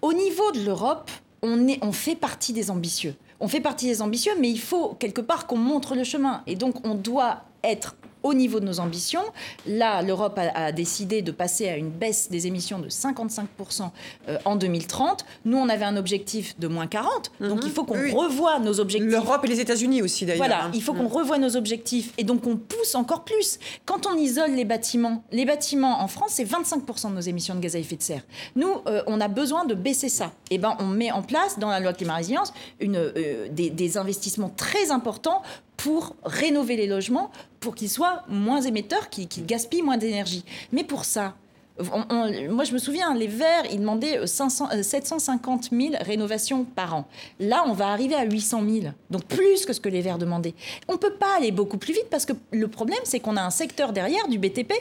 [0.00, 1.10] au niveau de l'Europe,
[1.42, 3.14] on, on fait partie des ambitieux.
[3.44, 6.42] On fait partie des ambitieux, mais il faut quelque part qu'on montre le chemin.
[6.46, 9.22] Et donc, on doit être au niveau de nos ambitions.
[9.66, 13.90] Là, l'Europe a, décidé de passer à une baisse des émissions de 55%
[14.28, 15.24] euh, en 2030.
[15.44, 17.30] Nous, on avait un objectif de moins 40.
[17.40, 19.10] Donc, il faut qu'on revoie nos objectifs.
[19.10, 20.46] L'Europe et les États-Unis aussi, d'ailleurs.
[20.46, 20.70] Voilà, hein.
[20.74, 21.18] il faut qu'on mm.
[21.18, 22.12] revoie nos objectifs.
[22.16, 23.58] Et donc, on pousse encore plus.
[23.84, 27.60] Quand on isole les bâtiments, les bâtiments en France, c'est 25% de nos émissions de
[27.60, 28.22] gaz à effet de serre.
[28.56, 30.32] Nous, euh, on a besoin de baisser ça.
[30.50, 33.68] Et eh ben, on met en place, dans la loi climat résilience, une, euh, des,
[33.68, 35.42] des investissements très importants
[35.76, 40.44] pour rénover les logements, pour qu'ils soient moins émetteurs, qu'ils gaspillent moins d'énergie.
[40.72, 41.34] Mais pour ça,
[41.76, 47.08] moi, je me souviens, les Verts, ils demandaient 500, 750 000 rénovations par an.
[47.40, 50.54] Là, on va arriver à 800 000, donc plus que ce que les Verts demandaient.
[50.86, 53.42] On ne peut pas aller beaucoup plus vite parce que le problème, c'est qu'on a
[53.42, 54.72] un secteur derrière du BTP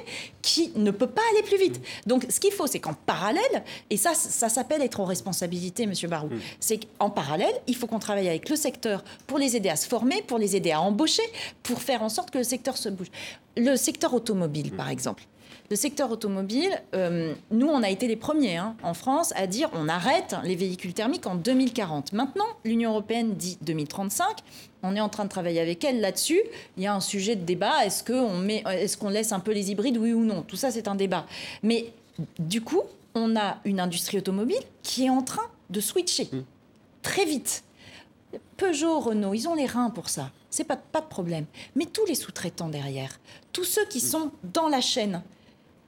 [0.44, 1.82] qui ne peut pas aller plus vite.
[2.06, 6.08] Donc, ce qu'il faut, c'est qu'en parallèle, et ça, ça s'appelle être en responsabilité, Monsieur
[6.08, 6.40] Barou, mm.
[6.60, 9.88] c'est qu'en parallèle, il faut qu'on travaille avec le secteur pour les aider à se
[9.88, 11.24] former, pour les aider à embaucher,
[11.64, 13.10] pour faire en sorte que le secteur se bouge.
[13.58, 15.24] Le secteur automobile, par exemple
[15.70, 19.70] le secteur automobile, euh, nous, on a été les premiers hein, en France à dire
[19.74, 22.14] on arrête les véhicules thermiques en 2040.
[22.14, 24.26] Maintenant, l'Union européenne dit 2035.
[24.84, 26.42] On est en train de travailler avec elle là-dessus.
[26.78, 27.86] Il y a un sujet de débat.
[27.86, 30.42] Est-ce qu'on laisse un peu les hybrides, oui ou non?
[30.42, 31.26] Tout ça, c'est un débat.
[31.64, 31.94] Mais
[32.38, 32.82] du coup,
[33.16, 36.40] on a une industrie automobile qui est en train de switcher mmh.
[37.02, 37.64] très vite.
[38.58, 40.32] Peugeot, Renault, ils ont les reins pour ça.
[40.50, 41.46] C'est pas, pas de problème.
[41.76, 43.20] Mais tous les sous-traitants derrière,
[43.52, 44.10] tous ceux qui mmh.
[44.10, 45.22] sont dans la chaîne,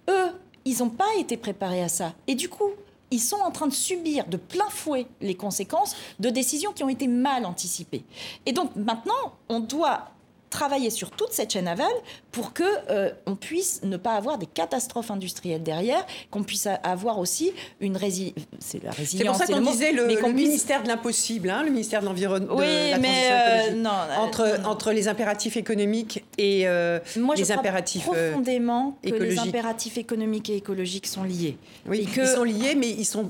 [0.10, 0.32] eux,
[0.66, 2.14] ils n'ont pas été préparés à ça.
[2.28, 2.72] Et du coup,
[3.12, 6.90] ils sont en train de subir de plein fouet les conséquences de décisions qui ont
[6.90, 8.04] été mal anticipées.
[8.46, 10.10] Et donc maintenant, on doit
[10.56, 11.92] travailler sur toute cette chaîne aval
[12.32, 17.20] pour que euh, on puisse ne pas avoir des catastrophes industrielles derrière, qu'on puisse avoir
[17.20, 18.46] aussi une résilience.
[18.60, 19.38] C'est la résilience.
[19.38, 22.56] C'est pour ça qu'on disait le, ministère de l'impossible, hein, le ministère de l'environnement.
[22.56, 26.66] Oui, mais euh, non, entre euh, entre les impératifs économiques et
[27.18, 31.58] Moi, les impératifs profondément que les impératifs économiques et écologiques sont liés.
[31.86, 33.30] Oui, ils sont liés, mais ils sont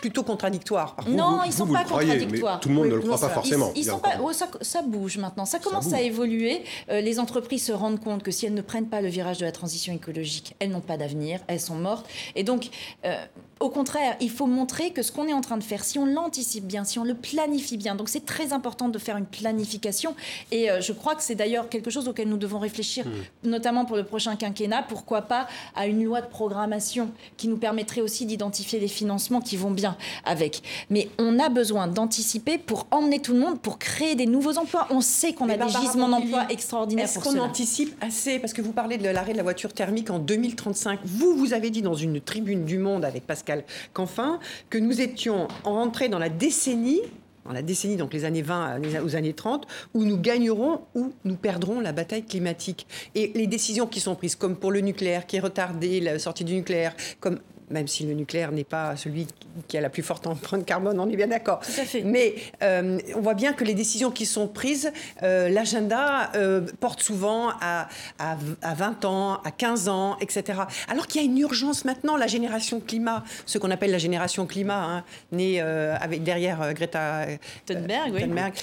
[0.00, 0.96] plutôt contradictoires.
[1.08, 2.60] non, ils ne sont pas contradictoires.
[2.60, 3.72] tout le monde ne le croit pas forcément.
[3.76, 5.44] Ils, sont pas, oh, ça, ça, bouge maintenant.
[5.44, 6.53] Ça commence à évoluer.
[6.88, 9.52] Les entreprises se rendent compte que si elles ne prennent pas le virage de la
[9.52, 12.08] transition écologique, elles n'ont pas d'avenir, elles sont mortes.
[12.34, 12.68] Et donc,
[13.04, 13.24] euh,
[13.64, 16.04] au contraire, il faut montrer que ce qu'on est en train de faire, si on
[16.04, 20.14] l'anticipe bien, si on le planifie bien, donc c'est très important de faire une planification.
[20.52, 23.48] Et euh, je crois que c'est d'ailleurs quelque chose auquel nous devons réfléchir, mmh.
[23.48, 24.82] notamment pour le prochain quinquennat.
[24.82, 29.56] Pourquoi pas à une loi de programmation qui nous permettrait aussi d'identifier les financements qui
[29.56, 29.96] vont bien
[30.26, 30.62] avec.
[30.90, 34.86] Mais on a besoin d'anticiper pour emmener tout le monde, pour créer des nouveaux emplois.
[34.90, 37.06] On sait qu'on a des gisements d'emplois extraordinaires.
[37.06, 38.38] Est-ce qu'on anticipe assez?
[38.38, 41.00] Parce que vous parlez de l'arrêt de la voiture thermique en 2035.
[41.04, 43.53] Vous, vous avez dit dans une tribune du Monde avec Pascal
[43.92, 44.40] qu'enfin,
[44.70, 47.02] que nous étions rentrés dans la décennie
[47.44, 51.36] dans la décennie, donc les années 20 aux années 30, où nous gagnerons ou nous
[51.36, 52.86] perdrons la bataille climatique.
[53.14, 56.44] Et les décisions qui sont prises, comme pour le nucléaire, qui est retardé, la sortie
[56.44, 57.38] du nucléaire, comme
[57.70, 59.26] même si le nucléaire n'est pas celui
[59.68, 61.60] qui a la plus forte empreinte carbone, on est bien d'accord.
[62.04, 67.02] Mais euh, on voit bien que les décisions qui sont prises, euh, l'agenda euh, porte
[67.02, 68.36] souvent à, à,
[68.74, 70.60] 20 ans, à 15 ans, etc.
[70.88, 74.46] Alors qu'il y a une urgence maintenant, la génération climat, ce qu'on appelle la génération
[74.46, 77.26] climat, hein, née avec derrière Greta
[77.66, 78.54] Thunberg, Thunberg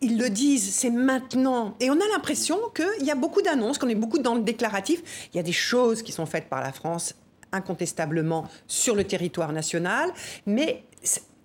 [0.00, 1.74] ils le disent, c'est maintenant.
[1.80, 5.28] Et on a l'impression qu'il y a beaucoup d'annonces, qu'on est beaucoup dans le déclaratif.
[5.32, 7.14] Il y a des choses qui sont faites par la France
[7.52, 10.10] incontestablement sur le territoire national,
[10.46, 10.84] mais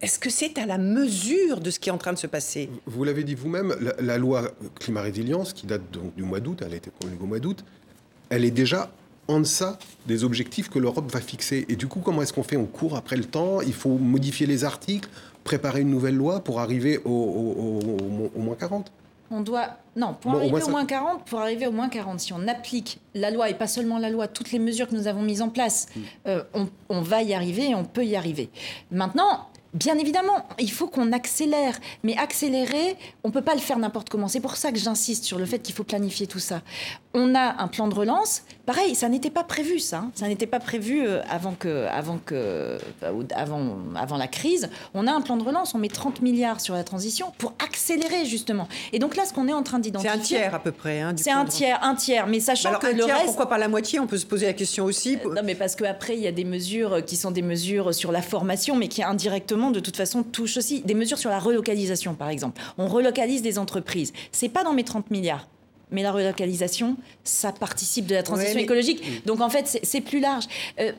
[0.02, 2.70] est-ce que c'est à la mesure de ce qui est en train de se passer?
[2.86, 5.82] Vous l'avez dit vous-même, la, loi climat résilience, qui date
[6.16, 7.64] du mois d'août, elle a été promulguée au mois d'août,
[8.30, 8.92] elle est déjà
[9.28, 11.66] en deçà des objectifs que l'Europe va fixer.
[11.70, 12.58] Et du coup, comment est-ce qu'on fait?
[12.58, 15.10] On court après le temps, il faut modifier les articles,
[15.44, 18.92] préparer une nouvelle loi pour arriver au, au moins 40
[19.32, 19.78] On doit.
[19.96, 23.32] Non, pour arriver au moins 40, pour arriver au moins 40, si on applique la
[23.32, 25.88] loi, et pas seulement la loi, toutes les mesures que nous avons mises en place,
[25.96, 26.02] mm.
[26.28, 28.50] euh, on, on, va y arriver et on peut y arriver.
[28.92, 31.78] Maintenant, Bien évidemment, il faut qu'on accélère.
[32.04, 34.30] Mais accélérer, on ne peut pas le faire n'importe comment.
[34.30, 36.62] C'est pour ça que j'insiste sur le fait qu'il faut planifier tout ça.
[37.14, 38.44] On a un plan de relance.
[38.66, 39.98] Pareil, ça n'était pas prévu, ça.
[39.98, 40.12] Hein.
[40.16, 42.78] Ça n'était pas prévu euh, avant, que, avant, que,
[43.36, 44.70] avant, avant la crise.
[44.94, 45.76] On a un plan de relance.
[45.76, 48.70] On met 30 milliards sur la transition pour accélérer, justement.
[48.94, 50.12] Et donc là, ce qu'on est en train d'identifier.
[50.14, 51.02] C'est un tiers à peu près.
[51.02, 52.28] Hein, c'est un tiers, un tiers.
[52.28, 53.26] Mais sachant que le reste.
[53.26, 54.00] Pourquoi pas la moitié?
[54.00, 55.18] On peut se poser la question aussi.
[55.26, 58.14] Euh, non, mais parce qu'après, il y a des mesures qui sont des mesures sur
[58.14, 62.16] la formation, mais qui indirectement de toute façon, touche aussi des mesures sur la relocalisation,
[62.16, 62.62] par exemple.
[62.78, 64.14] On relocalise des entreprises.
[64.32, 65.48] C'est pas dans mes 30 milliards.
[65.92, 69.26] Mais la relocalisation, ça participe de la transition écologique.
[69.26, 70.46] Donc en fait, c'est plus large.
[70.80, 70.92] Euh,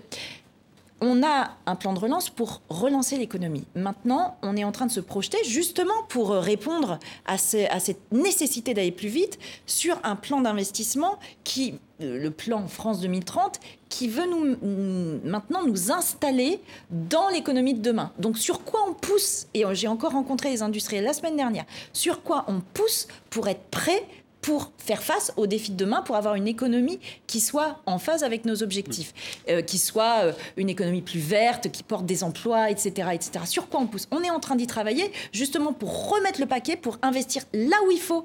[1.01, 3.65] on a un plan de relance pour relancer l'économie.
[3.75, 8.93] Maintenant, on est en train de se projeter justement pour répondre à, cette nécessité d'aller
[8.93, 14.27] plus vite sur un plan d'investissement qui, euh, le plan France 2030, qui veut
[15.25, 18.13] maintenant nous installer dans l'économie de demain.
[18.19, 22.23] Donc sur quoi on pousse, et j'ai encore rencontré les industriels la semaine dernière, sur
[22.23, 24.03] quoi on pousse pour être prêt
[24.47, 28.23] pour faire face aux défis de demain, pour avoir une économie qui soit en phase
[28.23, 29.13] avec nos objectifs,
[29.49, 33.45] euh, qui soit euh, une économie plus verte, qui porte des emplois, etc., etc.
[33.45, 34.07] Sur quoi on pousse?
[34.13, 37.91] On est en train d'y travailler justement pour remettre le paquet, pour investir là où
[37.91, 38.25] il faut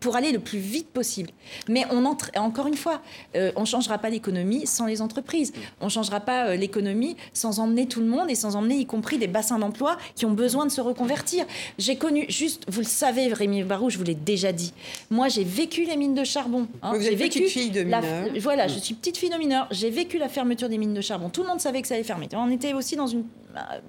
[0.00, 1.30] pour aller le plus vite possible.
[1.68, 3.00] Mais on entre, encore une fois,
[3.34, 5.52] euh, on ne changera pas l'économie sans les entreprises.
[5.80, 8.86] On ne changera pas euh, l'économie sans emmener tout le monde et sans emmener y
[8.86, 11.44] compris des bassins d'emploi qui ont besoin de se reconvertir.
[11.78, 14.72] J'ai connu, juste, vous le savez, Rémi Barou, je vous l'ai déjà dit.
[15.10, 16.68] Moi, j'ai vécu les mines de charbon.
[16.82, 16.92] Hein.
[16.94, 18.02] Vous êtes vécu petite fille de mineur.
[18.40, 19.66] voilà, je suis petite fille de mineur.
[19.70, 21.30] J'ai vécu la fermeture des mines de charbon.
[21.30, 22.28] Tout le monde savait que ça allait fermer.
[22.34, 23.24] On était aussi dans une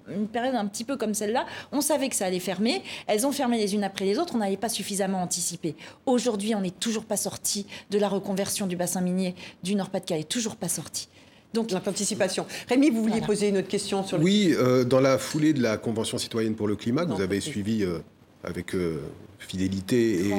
[0.10, 2.82] une période un petit peu comme celle-là, on savait que ça allait fermer.
[3.08, 4.36] Elles ont fermé les unes après les autres.
[4.36, 5.76] On n'avait pas suffisamment anticipé.
[6.08, 10.24] Aujourd'hui, on n'est toujours pas sorti de la reconversion du bassin minier du Nord-Pas-de-Calais.
[10.24, 11.10] Toujours pas sorti.
[11.54, 12.46] Donc l'anticipation.
[12.70, 14.24] Rémi, vous vouliez poser une autre question sur le...
[14.24, 17.42] Oui, euh, dans la foulée de la Convention citoyenne pour le climat, que vous avez
[17.42, 18.00] suivi euh,
[18.46, 19.02] avec euh,
[19.38, 20.34] fidélité et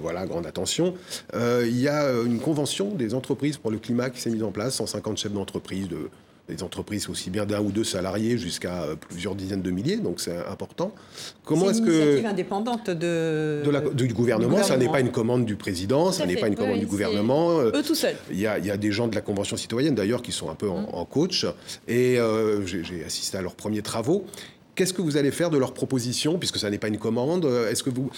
[0.00, 0.94] voilà grande attention,
[1.34, 4.76] il y a une convention des entreprises pour le climat qui s'est mise en place,
[4.76, 6.08] 150 chefs d'entreprise de
[6.52, 10.20] des entreprises aussi bien d'un ou deux salariés jusqu'à euh, plusieurs dizaines de milliers, donc
[10.20, 10.92] c'est important.
[11.44, 13.62] Comment est-ce que une indépendante de,
[13.94, 16.86] du gouvernement, ça n'est pas une commande du président, ça n'est pas une commande du
[16.86, 17.60] gouvernement.
[17.60, 18.16] Eux tout seuls.
[18.30, 20.68] Il y, y, a, des gens de la convention citoyenne d'ailleurs qui sont un peu
[20.68, 21.06] en, mm.
[21.10, 21.46] coach
[21.88, 24.24] et euh, j'ai assisté à leurs premiers travaux.
[24.74, 27.44] Qu'est-ce que vous allez faire de leurs propositions, puisque ça n'est pas une commande?
[27.44, 28.10] Est-ce que vous,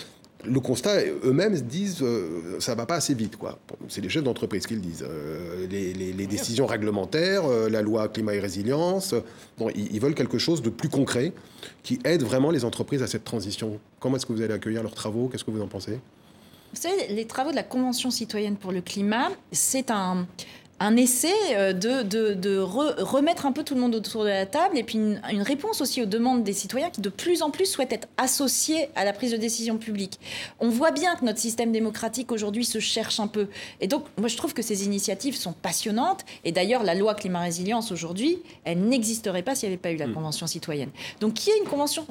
[0.47, 3.37] le constat, eux-mêmes disent euh, ça va pas assez vite.
[3.37, 3.59] quoi.
[3.89, 5.05] C'est les chefs d'entreprise qui le disent.
[5.09, 9.15] Euh, les, décisions réglementaires, euh, la loi climat et résilience,
[9.59, 11.33] bon, ils, veulent quelque chose de plus concret
[11.83, 13.79] qui aide vraiment les entreprises à cette transition.
[14.01, 15.29] Comment est-ce que vous allez accueillir leurs travaux?
[15.29, 15.99] Qu'est-ce que vous en pensez?
[16.73, 20.27] Vous savez, les travaux de la Convention citoyenne pour le climat, c'est un
[20.81, 24.83] un essai euh, de, remettre un peu tout le monde autour de la table et
[24.83, 28.09] puis une, réponse aussi aux demandes des citoyens qui de plus en plus souhaitent être
[28.17, 30.19] associés à la prise de décision publique.
[30.61, 33.49] On voit bien que notre système démocratique aujourd'hui se cherche un peu.
[33.81, 36.25] Et donc, moi, je trouve que ces initiatives sont passionnantes.
[36.45, 40.07] Et d'ailleurs, la loi climat-résilience aujourd'hui, elle n'existerait pas s'il n'y avait pas eu la
[40.07, 40.15] mm.
[40.15, 40.91] Convention citoyenne.
[41.21, 42.07] Donc, qui est une convention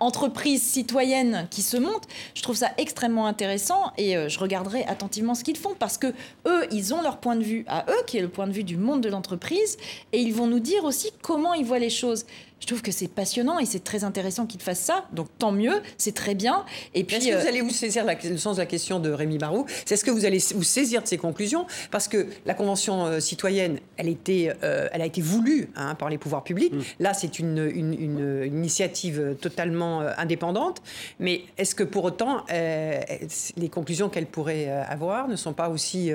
[0.00, 5.34] entreprises citoyennes qui se montent, je trouve ça extrêmement intéressant et euh, je regarderai attentivement
[5.34, 6.08] ce qu'ils font parce que
[6.46, 8.64] eux, ils ont leur point de vue à eux, qui est le point de vue
[8.64, 9.76] du monde de l'entreprise,
[10.12, 12.26] et ils vont nous dire aussi comment ils voient les choses
[12.60, 15.04] je trouve que c'est passionnant et c'est très intéressant qu'il fasse ça.
[15.12, 16.64] Donc tant mieux, c'est très bien.
[16.94, 19.10] Et puis, est-ce que vous euh, allez vous saisir le sens de la question de
[19.10, 21.66] Rémi Barou C'est est-ce que vous allez vous saisir de ces conclusions?
[21.90, 26.08] Parce que la convention euh, citoyenne, elle, était, euh, elle a été voulue hein, par
[26.08, 26.72] les pouvoirs publics.
[26.72, 26.80] Mm.
[27.00, 30.82] Là, c'est une, une, initiative totalement indépendante.
[31.20, 36.10] Mais est-ce que pour autant, les conclusions qu'elle pourrait avoir ne sont pas aussi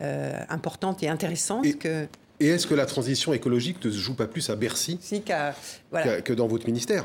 [0.00, 2.06] importantes et intéressantes que
[2.40, 4.98] et est-ce que la transition écologique ne se joue pas plus à Bercy
[6.24, 7.04] que dans votre ministère?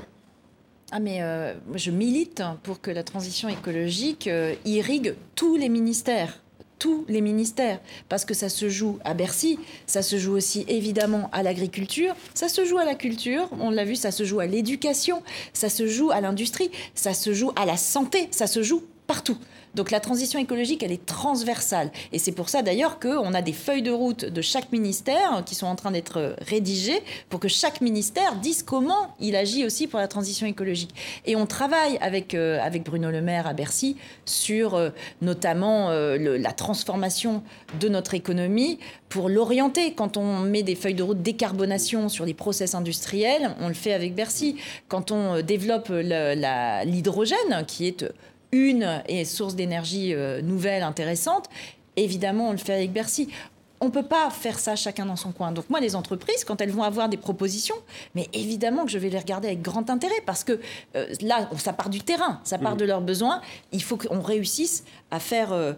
[0.92, 6.40] Ah mais euh, je milite pour que la transition écologique euh, irrigue tous les ministères.
[6.78, 11.30] Tous les ministères, parce que ça se joue à Bercy, ça se joue aussi évidemment
[11.32, 14.48] à l'agriculture, ça se joue à la culture, on l'a vu, ça se joue à
[14.48, 18.84] l'éducation, ça se joue à l'industrie, ça se joue à la santé, ça se joue
[19.08, 19.38] partout.
[19.76, 21.92] Donc la transition écologique, elle est transversale.
[22.12, 25.56] Et c'est pour ça d'ailleurs qu'on a des feuilles de route de chaque ministère qui
[25.56, 30.00] sont en train d'être rédigées pour que chaque ministère dise comment il agit aussi pour
[30.00, 30.94] la transition écologique.
[31.26, 34.90] Et on travaille avec, euh, avec Bruno Le Maire à Bercy sur euh,
[35.22, 37.44] notamment euh, la transformation
[37.80, 39.94] de notre économie pour l'orienter.
[39.94, 43.94] Quand on met des feuilles de route décarbonation sur les process industriels, on le fait
[43.94, 44.58] avec Bercy.
[44.88, 48.06] Quand on développe l'hydrogène, qui est
[48.54, 51.50] une et source d'énergie nouvelle, intéressante,
[51.98, 53.28] évidemment, on le fait avec Bercy
[53.84, 55.52] on ne peut pas faire ça chacun dans son coin.
[55.52, 57.76] Donc moi, les entreprises, quand elles vont avoir des propositions,
[58.16, 60.62] mais évidemment que je vais les regarder avec grand intérêt parce que
[61.22, 62.78] là, ça part du terrain, ça part mmh.
[62.78, 63.42] de leurs besoins.
[63.74, 65.76] Il faut qu'on réussisse à faire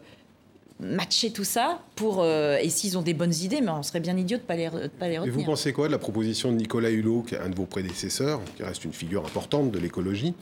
[0.80, 4.18] matcher tout ça pour euh, et s'ils ont des bonnes idées mais on serait bien
[4.18, 5.26] idiot de pas les pas les retenir.
[5.26, 7.66] Et vous pensez quoi de la proposition de Nicolas Hulot qui est un de vos
[7.66, 10.34] prédécesseurs qui reste une figure importante de l'écologie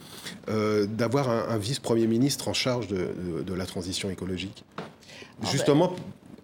[0.49, 4.63] euh, d'avoir un, vice-premier ministre en charge de, la transition écologique?
[4.77, 4.83] Ah
[5.41, 5.51] ben.
[5.51, 5.93] Justement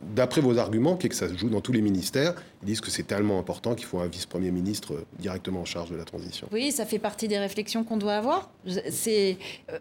[0.02, 2.34] d'après vos arguments, qui est que ça se joue dans tous les ministères,
[2.64, 5.96] ils disent que c'est tellement important qu'il faut un vice-premier ministre directement en charge de
[5.96, 6.48] la transition.
[6.52, 8.50] Oui, ça fait partie des réflexions qu'on doit avoir.
[8.90, 9.38] C'est
[9.72, 9.78] euh,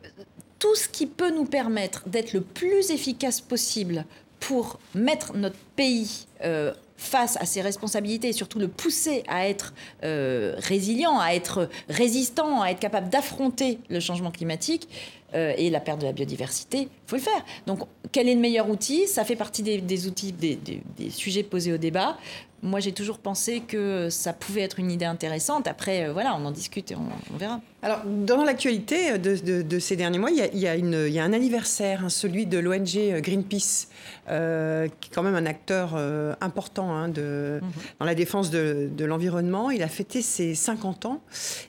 [0.59, 4.05] tout ce qui peut nous permettre d'être le plus efficace possible
[4.41, 9.73] pour mettre notre pays euh, face à ses responsabilités et surtout le pousser à être
[10.05, 14.89] euh, résilient, à être résistant, à être capable d'affronter le changement climatique
[15.35, 17.45] euh, et la perte de la biodiversité, il faut le faire.
[17.67, 17.81] Donc,
[18.13, 19.07] quel est le meilleur outil?
[19.07, 22.17] Ça fait partie des, outils, des, des, sujets posés au débat.
[22.63, 25.69] Moi, j'ai toujours pensé que ça pouvait être une idée intéressante.
[25.69, 27.61] Après, voilà, on en discute et on verra.
[27.81, 32.59] Alors, dans l'actualité de, ces derniers mois, il y a, un anniversaire, hein, celui de
[32.59, 33.87] l'ONG euh, Greenpeace,
[34.29, 37.61] euh, qui est quand même un acteur euh, important hein, mhm.
[38.01, 39.71] dans la défense de, l'environnement.
[39.71, 41.21] Il a fêté ses 50 ans,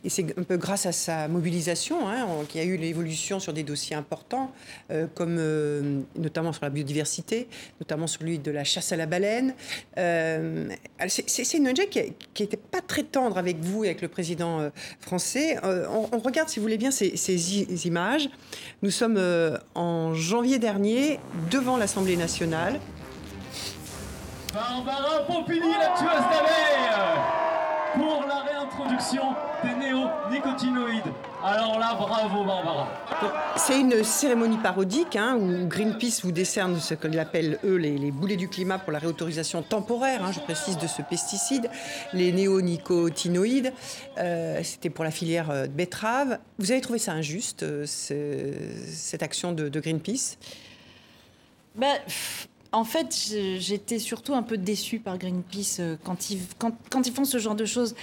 [0.03, 3.48] et c'est un peu grâce à sa mobilisation hein, qu'il y a eu l'évolution sur
[3.53, 4.51] des dossiers importants,
[5.15, 7.47] comme notamment sur la biodiversité,
[7.79, 9.53] notamment celui de la chasse à la baleine.
[9.95, 14.69] c'est une ONG qui n'était pas très tendre avec vous et avec le président
[14.99, 18.29] français on, regarde, si vous voulez bien, ces, images.
[18.81, 21.19] Nous sommes euh, en janvier dernier
[21.51, 22.79] devant l'Assemblée nationale.
[24.53, 26.79] Barbara Pompili, la tueuse d'abeilles
[27.95, 28.25] pour
[29.63, 31.11] des néonicotinoïdes.
[31.43, 32.87] Alors là, bravo Barbara.
[33.55, 38.35] C'est une cérémonie parodique hein, où Greenpeace vous décerne ce qu'ils appellent, eux, les, boulets
[38.35, 41.69] du climat pour la réautorisation temporaire, hein, je précise, de ce pesticide,
[42.13, 43.73] les néonicotinoïdes.
[44.17, 46.39] Euh, c'était pour la filière euh, de betterave.
[46.57, 50.37] Vous avez trouvé ça injuste, euh, cette action de, Greenpeace?
[51.75, 51.97] Ben,
[52.71, 53.15] en fait,
[53.57, 57.39] j'étais surtout un peu déçue par Greenpeace euh, quand ils, quand, quand ils font ce
[57.39, 57.95] genre de choses.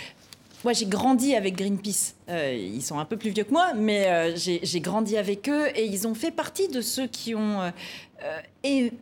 [0.64, 2.14] Moi, j'ai grandi avec Greenpeace.
[2.28, 5.68] Euh, ils sont un peu plus vieux que moi, mais euh, j'ai grandi avec eux
[5.74, 7.72] et ils ont fait partie de ceux qui ont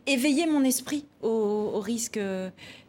[0.05, 2.19] éveillé mon esprit au, au risque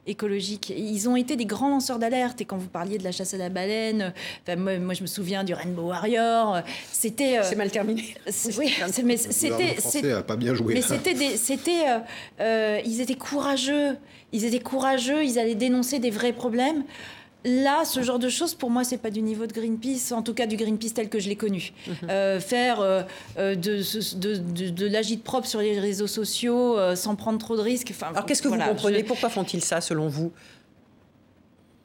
[0.06, 0.72] écologique.
[0.76, 2.40] Ils ont été des grands lanceurs d'alerte.
[2.40, 4.12] Et quand vous parliez de la chasse à la baleine,
[4.56, 6.62] moi, je me souviens du Rainbow Warrior.
[6.92, 7.38] C'était.
[7.38, 8.14] Euh, c'est mal terminé.
[8.58, 8.72] Oui,
[9.04, 10.22] mais c'était.
[10.22, 10.74] pas bien joué.
[10.74, 11.98] Mais c'était, c'était, euh,
[12.40, 13.96] euh, ils étaient courageux.
[14.32, 15.24] Ils étaient courageux.
[15.24, 16.84] Ils allaient dénoncer des vrais problèmes.
[17.46, 20.34] Là, ce genre de choses, pour moi, c'est pas du niveau de Greenpeace, en tout
[20.34, 21.72] cas du Greenpeace tel que je l'ai connu.
[21.86, 21.94] Mhm.
[22.10, 23.02] Euh, faire euh,
[23.38, 23.82] euh, de,
[24.18, 27.92] de, de, l'agite propre sur les réseaux sociaux sans prendre trop de risques.
[27.92, 30.32] Enfin, Alors, qu'est-ce que vous comprenez Pourquoi font-ils ça, selon vous?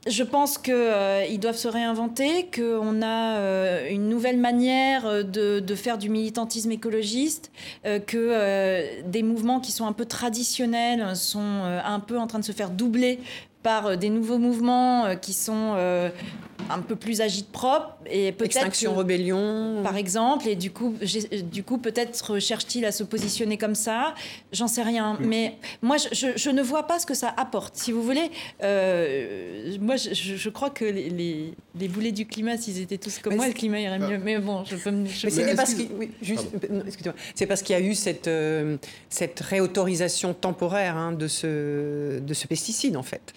[0.08, 6.72] Je pense qu'ils doivent se réinventer, qu'on a une nouvelle manière de, faire du militantisme
[6.72, 7.52] écologiste,
[7.84, 12.52] que des mouvements qui sont un peu traditionnels sont un peu en train de se
[12.52, 13.20] faire doubler
[13.64, 16.10] par euh, des nouveaux mouvements euh, qui sont euh,
[16.70, 20.96] un peu plus agite propre et peut-être Extinction Rébellion par exemple et du coup
[21.52, 24.14] du coup peut-être cherche-t-il à se positionner comme ça.
[24.52, 25.26] J'en sais rien mm.
[25.26, 27.76] mais moi je, ne vois pas ce que ça apporte.
[27.76, 28.30] Si vous voulez
[29.80, 33.54] moi je, crois que les, les, boulets du climat s'ils étaient tous comme moi le
[33.54, 34.18] climat irait mieux.
[34.18, 35.90] Mais bon je peux me c'est parce qu'il
[37.36, 38.30] c'est parce qu'il y a eu cette
[39.10, 43.34] cette réautorisation temporaire hein, de ce de ce pesticide en fait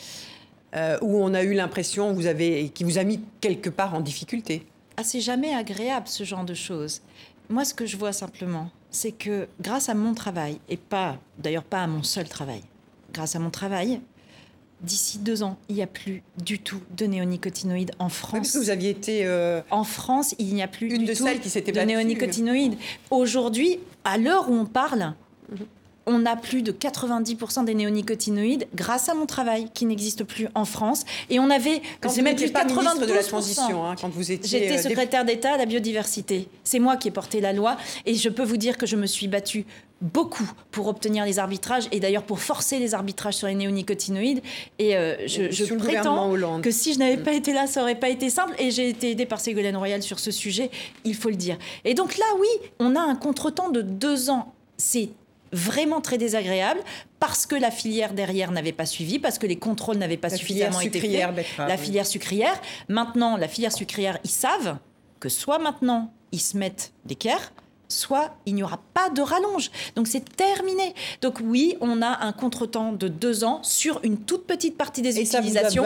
[0.74, 4.00] euh, où on a eu l'impression vous avez, qui vous a mis quelque part en
[4.00, 4.66] difficulté
[4.96, 7.02] ah, C'est jamais agréable ce genre de choses.
[7.48, 11.64] Moi, ce que je vois simplement, c'est que grâce à mon travail, et pas, d'ailleurs
[11.64, 12.62] pas à mon seul travail,
[13.12, 14.00] grâce à mon travail,
[14.80, 18.56] d'ici deux ans, il n'y a plus du tout de néonicotinoïdes en France.
[18.56, 19.26] vous aviez été...
[19.26, 22.76] Euh, en France, il n'y a plus une du de tout celles qui de néonicotinoïdes.
[23.10, 25.14] Aujourd'hui, à l'heure où on parle,
[25.50, 25.66] mhm
[26.06, 30.64] on a plus de 90% des néonicotinoïdes grâce à mon travail qui n'existe plus en
[30.64, 31.04] France.
[31.30, 34.60] Et on avait, c'est même plus pas ministre de la transition hein, quand vous étiez.
[34.60, 36.48] J'étais euh, secrétaire d'État à la biodiversité.
[36.62, 37.76] C'est moi qui ai porté la loi
[38.06, 39.64] et je peux vous dire que je me suis battue
[40.00, 44.42] beaucoup pour obtenir les arbitrages et d'ailleurs pour forcer les arbitrages sur les néonicotinoïdes.
[44.78, 48.28] Et euh, je, prétends que si je n'avais pas été là, ça aurait pas été
[48.28, 48.54] simple.
[48.58, 50.70] Et j'ai été aidée par Ségolène Royal sur ce sujet,
[51.04, 51.56] il faut le dire.
[51.84, 52.48] Et donc là, oui,
[52.78, 54.52] on a un contretemps de deux ans.
[54.76, 55.10] C'est
[55.54, 56.80] vraiment très désagréable
[57.20, 60.80] parce que la filière derrière n'avait pas suivi, parce que les contrôles n'avaient pas suffisamment
[60.80, 61.58] été faits.
[61.58, 62.60] la filière sucrière.
[62.88, 64.76] Maintenant, la filière sucrière, ils savent
[65.20, 67.52] que soit maintenant ils se mettent d'équerre,
[67.88, 69.70] soit il n'y aura pas de rallonge.
[69.94, 70.94] Donc c'est terminé.
[71.22, 75.20] Donc oui, on a un contretemps de deux ans sur une toute petite partie des
[75.20, 75.84] utilisations.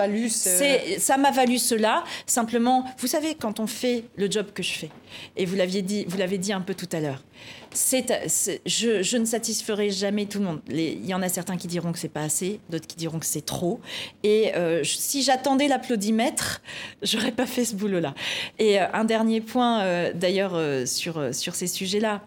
[0.98, 2.04] Ça m'a valu cela.
[2.26, 4.90] Simplement, vous savez, quand on fait le job que je fais,
[5.36, 7.22] et vous l'aviez dit, vous l'avez dit un peu tout à l'heure,
[7.72, 10.60] c'est, je, ne satisferai jamais tout le monde.
[10.68, 13.26] Il y en a certains qui diront que c'est pas assez, d'autres qui diront que
[13.26, 13.80] c'est trop.
[14.22, 16.62] Et euh, si j'attendais l'applaudimètre,
[17.02, 18.14] j'aurais pas fait ce boulot-là.
[18.58, 22.22] Et euh, un dernier point, euh, d'ailleurs, sur, sur ces sujets-là.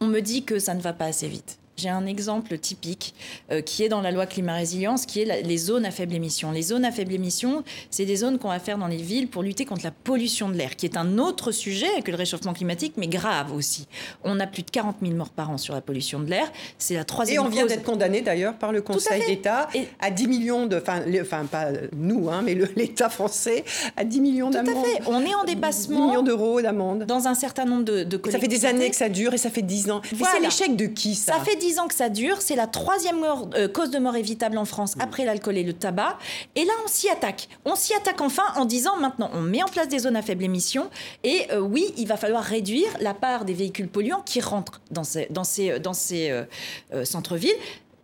[0.00, 1.58] On me dit que ça ne va pas assez vite.
[1.78, 3.14] J'ai un exemple typique
[3.52, 6.50] euh, qui est dans la loi climat résilience, qui est les zones à faible émission.
[6.50, 9.44] Les zones à faible émission, c'est des zones qu'on va faire dans les villes pour
[9.44, 12.94] lutter contre la pollution de l'air, qui est un autre sujet que le réchauffement climatique,
[12.96, 13.86] mais grave aussi.
[14.24, 16.50] On a plus de 40 000 morts par an sur la pollution de l'air.
[16.78, 17.36] C'est la troisième.
[17.36, 19.68] Et on vient d'être condamné d'ailleurs par le Conseil d'État
[20.00, 20.82] à 10 millions de,
[21.20, 23.64] enfin, pas nous, hein, mais l'État français
[23.96, 24.74] à 10 millions d'amendes.
[24.74, 25.02] Tout à fait.
[25.06, 26.06] On est en dépassement.
[26.06, 27.04] 10 millions d'euros d'amende.
[27.04, 29.50] Dans un certain nombre de, de Ça fait des années que ça dure et ça
[29.50, 30.02] fait 10 ans.
[30.02, 31.34] C'est l'échec de qui ça?
[31.34, 32.40] Ça fait 10 ans que ça dure.
[32.40, 36.18] C'est la troisième euh, cause de mort évitable en France après l'alcool et le tabac.
[36.54, 37.48] Et là, on s'y attaque.
[37.64, 40.44] On s'y attaque enfin en disant maintenant, on met en place des zones à faible
[40.44, 40.90] émission.
[41.24, 45.04] Et euh, oui, il va falloir réduire la part des véhicules polluants qui rentrent dans
[45.04, 47.50] ces, dans ces, dans ces euh, centres-villes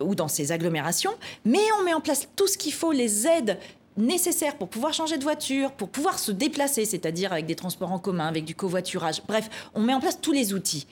[0.00, 1.12] ou dans ces agglomérations.
[1.44, 3.58] Mais on met en place tout ce qu'il faut, les aides
[3.96, 7.98] nécessaires pour pouvoir changer de voiture, pour pouvoir se déplacer, c'est-à-dire avec des transports en
[7.98, 9.22] commun, avec du covoiturage.
[9.28, 10.86] Bref, on met en place tous les outils.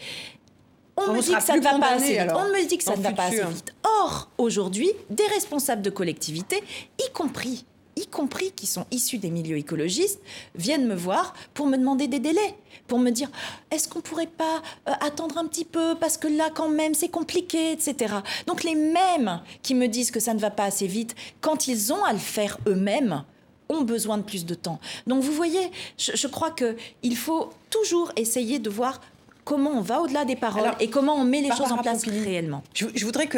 [0.97, 2.33] On, me dit que ça ne va pas assez vite.
[2.35, 3.75] On me dit que ça ne va pas assez vite.
[3.85, 6.63] Or, aujourd'hui, des responsables de collectivités,
[6.99, 7.65] y compris
[7.97, 10.21] y compris qui sont issus des milieux écologistes,
[10.55, 12.55] viennent me voir pour me demander des délais,
[12.89, 13.31] pour me dire
[13.71, 17.09] est-ce qu'on pourrait pas euh, attendre un petit peu parce que là quand même c'est
[17.09, 18.15] compliqué, etc.
[18.47, 21.93] Donc les mêmes qui me disent que ça ne va pas assez vite, quand ils
[21.93, 23.25] ont à le faire eux-mêmes,
[23.69, 24.81] ont besoin de plus de temps.
[25.07, 29.01] Donc vous voyez, je, je crois qu'il faut toujours essayer de voir
[29.45, 32.63] comment on va au-delà des paroles et comment on met les choses en place réellement?
[32.75, 33.29] Je, voudrais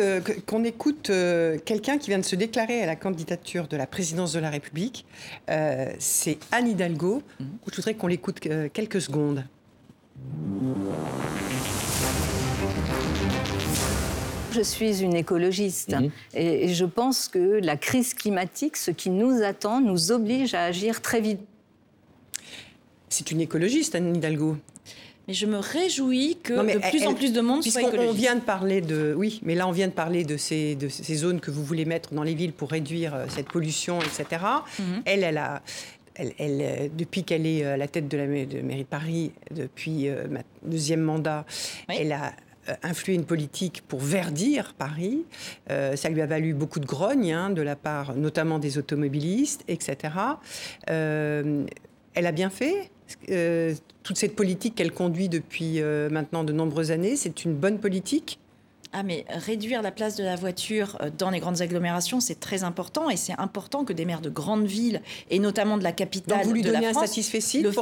[0.47, 4.33] qu'on écoute euh, quelqu'un qui vient de se déclarer à la candidature de la présidence
[4.33, 5.07] de la République.
[5.51, 7.23] Euh, c'est Anne Hidalgo.
[7.41, 7.47] Mhm.
[7.71, 9.45] Je voudrais qu'on l'écoute euh, quelques secondes.
[14.53, 16.11] Je suis une écologiste mhm.
[16.35, 21.03] et je pense que la crise climatique, ce qui nous attend, nous oblige à agir
[21.03, 21.41] très vite.
[23.09, 24.57] C'est une écologiste, Anne Hidalgo.
[25.27, 28.11] Mais je me réjouis que de plus en plus de monde soit écologique.
[28.11, 30.89] On vient de parler de, oui, mais là on vient de parler de ces, de
[30.89, 34.43] ces zones que vous voulez mettre dans les villes pour réduire euh, cette pollution, etc.
[34.79, 35.03] Mhm.
[35.07, 35.63] Elle, elle a,
[36.15, 40.09] elle, elle, euh, depuis qu'elle est à la tête de la mairie de Paris, depuis
[40.09, 41.47] euh, ma deuxième mandat,
[41.89, 42.33] elle a
[42.83, 45.27] influé une politique pour verdir Paris.
[45.69, 50.15] ça lui a valu beaucoup de grogne hein, de la part notamment des automobilistes, etc.
[50.87, 51.67] elle
[52.15, 52.91] a bien fait
[53.31, 57.79] euh, toute cette politique qu'elle conduit depuis euh, maintenant de nombreuses années, c'est une bonne
[57.79, 58.39] politique?
[58.97, 62.63] Ah mais réduire la place de la voiture euh, dans les grandes agglomérations, c'est très
[62.63, 66.39] important et c'est important que des maires de grandes villes et notamment de la capitale
[66.39, 67.73] Donc vous lui de donnez un satisfait le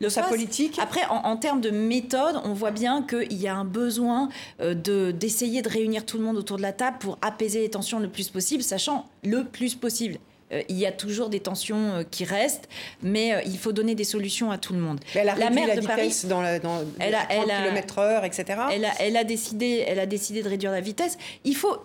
[0.00, 0.78] le sa politique?
[0.82, 5.62] Après, en, termes de méthode, on voit bien qu'il y a un besoin de d'essayer
[5.62, 8.28] de réunir tout le monde autour de la table pour apaiser les tensions le plus
[8.28, 10.18] possible, sachant le plus possible.
[10.52, 12.68] Euh, il y a toujours des tensions euh, qui restent,
[13.02, 15.00] mais euh, il faut donner des solutions à tout le monde.
[15.14, 18.60] elle a la maire de Paris, dans, la, dans elle a, elle km/h, etc.
[18.72, 21.18] Elle a, elle a, décidé, elle a décidé de réduire la vitesse.
[21.44, 21.76] Il faut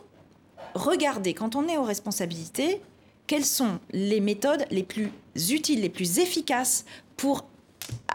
[0.76, 2.82] regarder, quand on est aux responsabilités,
[3.28, 5.12] quelles sont les méthodes les plus
[5.50, 6.86] utiles, les plus efficaces
[7.18, 7.46] pour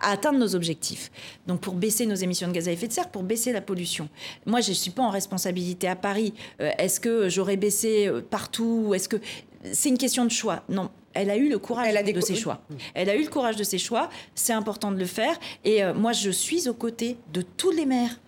[0.00, 1.10] atteindre nos objectifs.
[1.46, 4.08] Donc pour baisser nos émissions de gaz à effet de serre, pour baisser la pollution.
[4.46, 6.32] Moi, je ne suis pas en responsabilité à Paris.
[6.58, 9.16] Est-ce que j'aurais baissé partout Est-ce que
[9.72, 10.62] c'est une question de choix.
[10.68, 12.60] Non, elle a eu le courage de ses choix.
[12.94, 14.08] Elle a eu le courage de ses choix.
[14.34, 15.38] C'est important de le faire.
[15.64, 18.18] Et euh, moi, je suis aux côtés de tous les maires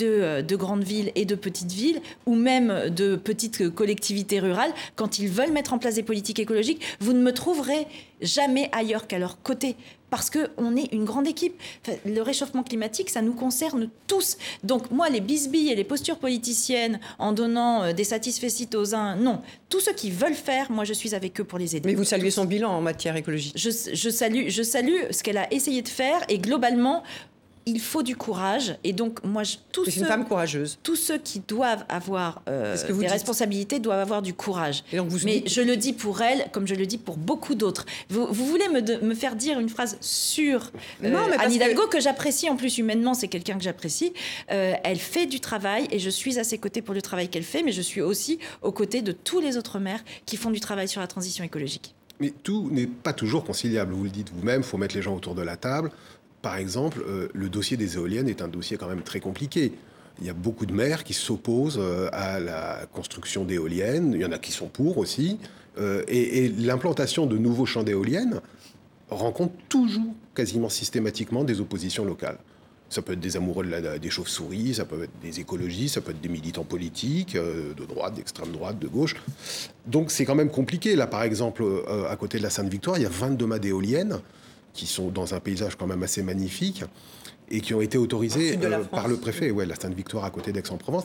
[0.00, 5.18] euh, de, grandes villes et de petites villes, ou même de petites collectivités rurales, quand
[5.18, 7.86] ils veulent mettre en place des politiques écologiques, vous ne me trouverez
[8.20, 9.76] jamais ailleurs qu'à leur côté.
[10.08, 11.60] Parce qu'on est une grande équipe.
[12.06, 14.38] le réchauffement climatique, ça nous concerne tous.
[14.62, 19.16] Donc moi, les bisbilles et les postures politiciennes en donnant euh, des satisfaits aux uns,
[19.16, 19.40] non.
[19.68, 21.88] Tous ceux qui veulent faire, moi, je suis avec eux pour les aider.
[21.88, 25.38] Mais vous saluez son bilan en matière écologique je, je, salue, je salue ce qu'elle
[25.38, 27.02] a essayé de faire et globalement,
[27.68, 28.78] il faut du courage.
[28.84, 30.78] Et donc, moi, je, tous ceux, une femme courageuse.
[30.84, 34.84] Tous ceux qui doivent avoir euh, des responsabilités doivent avoir du courage.
[35.24, 37.84] Mais je le dis pour elle, comme je le dis pour beaucoup d'autres.
[38.08, 40.70] Vous, voulez me, me, faire dire une phrase sur
[41.02, 44.12] euh, Anne Hidalgo que, j'apprécie en plus humainement, c'est quelqu'un que j'apprécie.
[44.52, 47.42] Euh, elle fait du travail et je suis à ses côtés pour le travail qu'elle
[47.42, 50.60] fait, mais je suis aussi aux côtés de tous les autres maires qui font du
[50.60, 51.94] travail sur la transition écologique.
[52.20, 53.92] Mais tout n'est pas toujours conciliable.
[53.92, 55.90] Vous le dites vous-même, il faut mettre les gens autour de la table
[56.46, 59.72] par exemple, le dossier des éoliennes est un dossier quand même très compliqué.
[60.20, 61.80] Il y a beaucoup de maires qui s'opposent
[62.12, 64.12] à la construction d'éoliennes.
[64.14, 65.40] Il y en a qui sont pour aussi.
[65.76, 68.40] et l'implantation de nouveaux champs d'éoliennes
[69.10, 72.38] rencontre toujours, quasiment systématiquement, des oppositions locales.
[72.88, 76.12] Ça peut être des amoureux de des chauves-souris, ça peut être des écologistes, ça peut
[76.12, 79.16] être des militants politiques, euh, de droite, d'extrême droite, de gauche.
[79.86, 80.94] Donc c'est quand même compliqué.
[80.94, 84.20] Là, par exemple, euh, à côté de la Sainte-Victoire, il y a 22 mâts d'éoliennes
[84.76, 86.84] qui sont dans un paysage quand même assez magnifique
[87.50, 89.50] et qui ont été autorisés euh, par le préfet.
[89.50, 91.04] Ouais, la Sainte-Victoire à côté d'Aix-en-Provence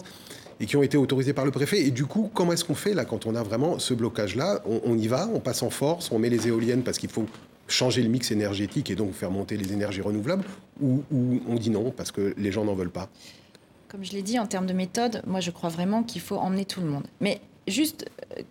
[0.59, 1.81] et qui ont été autorisés par le préfet.
[1.81, 4.61] Et du coup, comment est-ce qu'on fait là quand on a vraiment ce blocage-là?
[4.65, 7.25] On, on, y va, on passe en force, on met les éoliennes parce qu'il faut
[7.67, 10.43] changer le mix énergétique et donc faire monter les énergies renouvelables
[10.81, 11.03] ou,
[11.47, 13.09] on dit non parce que les gens n'en veulent pas?
[13.87, 16.65] Comme je l'ai dit, en termes de méthode, moi je crois vraiment qu'il faut emmener
[16.65, 17.05] tout le monde.
[17.19, 18.05] Mais juste,
[18.37, 18.41] euh,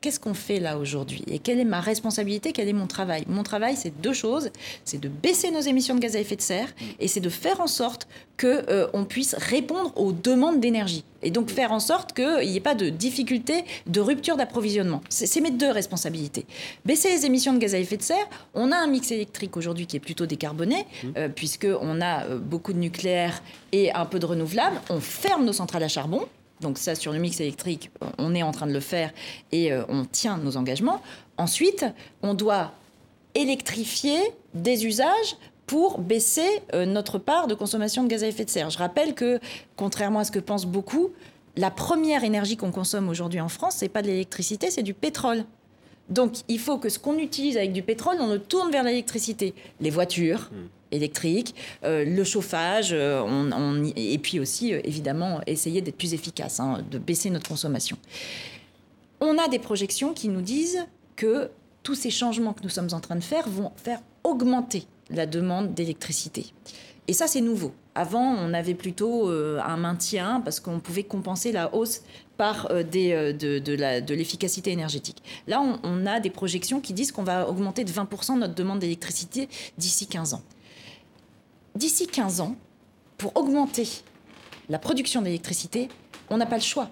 [0.00, 1.22] qu'est-ce qu'on fait là aujourd'hui?
[1.26, 2.52] Et quelle est ma responsabilité?
[2.52, 3.24] Quel est mon travail?
[3.28, 4.50] Mon travail, c'est deux choses.
[4.84, 6.68] C'est de baisser nos émissions de gaz à effet de serre
[7.00, 8.08] et c'est de faire en sorte
[8.38, 11.04] qu'on euh, puisse répondre aux demandes d'énergie.
[11.22, 15.00] Et donc faire en sorte qu'il n'y ait pas de difficulté, de rupture d'approvisionnement.
[15.08, 16.46] C'est mes deux responsabilités.
[16.84, 19.86] Baisser les émissions de gaz à effet de serre, on a un mix électrique aujourd'hui
[19.86, 21.08] qui est plutôt décarboné, mmh.
[21.16, 24.80] euh, puisqu'on a euh, beaucoup de nucléaire et un peu de renouvelable.
[24.90, 26.26] On ferme nos centrales à charbon,
[26.60, 29.12] donc ça, sur le mix électrique, on est en train de le faire
[29.52, 31.02] et euh, on tient nos engagements.
[31.36, 31.84] Ensuite,
[32.22, 32.72] on doit
[33.34, 34.18] électrifier
[34.54, 35.36] des usages
[35.66, 38.70] pour baisser euh, notre part de consommation de gaz à effet de serre.
[38.70, 39.40] Je rappelle que,
[39.76, 41.10] contrairement à ce que pensent beaucoup,
[41.56, 45.44] la première énergie qu'on consomme aujourd'hui en France, c'est pas de l'électricité, c'est du pétrole.
[46.08, 49.54] Donc, il faut que ce qu'on utilise avec du pétrole, on le tourne vers l'électricité.
[49.80, 55.96] Les voitures, mmh électrique, euh, le chauffage, euh, et puis aussi, euh, évidemment, essayer d'être
[55.96, 57.96] plus efficace, hein, de baisser notre consommation.
[59.20, 61.50] On a des projections qui nous disent que
[61.82, 65.72] tous ces changements que nous sommes en train de faire vont faire augmenter la demande
[65.72, 66.46] d'électricité.
[67.08, 67.72] Et ça, c'est nouveau.
[67.94, 72.02] Avant, on avait plutôt un maintien parce qu'on pouvait compenser la hausse
[72.36, 75.22] par de, l'efficacité énergétique.
[75.46, 79.48] Là, on, a des projections qui disent qu'on va augmenter de 20% notre demande d'électricité
[79.78, 80.42] d'ici 15 ans
[81.76, 82.56] d'ici 15 ans,
[83.18, 83.88] pour augmenter
[84.68, 85.88] la production d'électricité,
[86.30, 86.90] on n'a pas le choix.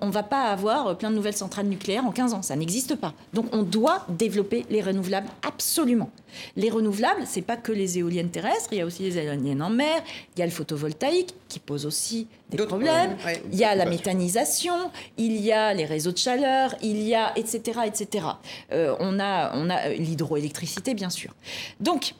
[0.00, 2.94] On ne va pas avoir plein de nouvelles centrales nucléaires en 15 ans, ça n'existe
[2.94, 3.12] pas.
[3.34, 6.08] Donc on doit développer les renouvelables absolument.
[6.56, 9.68] Les renouvelables, c'est pas que les éoliennes terrestres, il y a aussi les éoliennes en
[9.68, 10.02] mer,
[10.34, 13.18] il y a le photovoltaïque qui pose aussi des problèmes,
[13.52, 17.36] il y a la méthanisation, il y a les réseaux de chaleur, il y a
[17.36, 18.26] etc etc.
[18.72, 21.34] Euh, on a on a l'hydroélectricité bien sûr.
[21.80, 22.14] Donc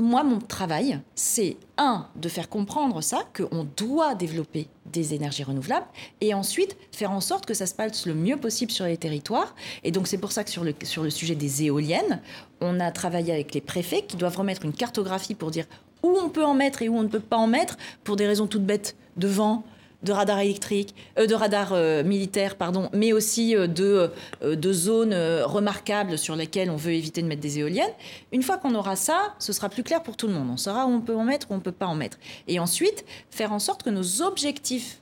[0.00, 5.86] moi, mon travail, c'est un, de faire comprendre ça, qu'on doit développer des énergies renouvelables,
[6.20, 9.54] et ensuite faire en sorte que ça se passe le mieux possible sur les territoires.
[9.84, 12.20] Et donc c'est pour ça que sur le, sur le sujet des éoliennes,
[12.60, 15.66] on a travaillé avec les préfets qui doivent remettre une cartographie pour dire
[16.02, 18.26] où on peut en mettre et où on ne peut pas en mettre, pour des
[18.26, 19.64] raisons toutes bêtes de vent,
[20.02, 24.10] de radars électriques, euh, de radars euh, militaires, pardon, mais aussi euh, de,
[24.42, 27.92] de zones remarquables sur lesquelles on veut éviter de mettre des éoliennes.
[28.32, 30.48] Une fois qu'on aura ça, ce sera plus clair pour tout le monde.
[30.50, 32.18] On saura où on peut en mettre, où on peut pas en mettre.
[32.48, 34.98] Et ensuite, faire en sorte que nos objectifs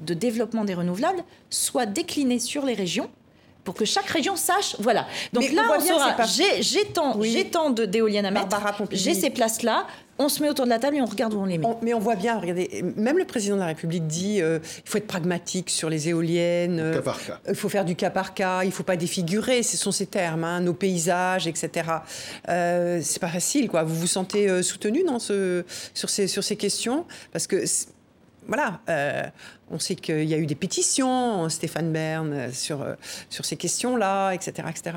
[0.00, 3.10] de développement des renouvelables soient déclinés sur les régions
[3.68, 4.76] pour que chaque région sache.
[4.78, 5.06] Voilà.
[5.34, 6.16] Donc là, on, saura.
[6.24, 8.48] J'ai tant, d'éoliennes à mettre.
[8.92, 9.84] J'ai ces places-là
[10.20, 11.66] on se met autour de la table et on regarde où on les met.
[11.80, 14.98] mais on voit bien, regardez, même le président de la République dit euh, il faut
[14.98, 16.80] être pragmatique sur les éoliennes.
[16.80, 17.00] Euh,
[17.48, 20.06] il faut faire du cas par cas, il ne faut pas défigurer, ce sont ces
[20.06, 21.88] termes, hein, nos paysages, etc.
[22.48, 23.84] Euh, c'est pas facile, quoi.
[23.84, 25.64] Vous vous sentez euh, soutenu dans ce,
[25.94, 27.04] sur, ces, sur ces questions?
[27.30, 27.62] Parce que
[28.48, 28.80] voilà,
[29.70, 32.84] on sait qu'il y a eu des pétitions, Stéphane Bern, sur,
[33.30, 34.96] sur ces questions-là, etc., etc.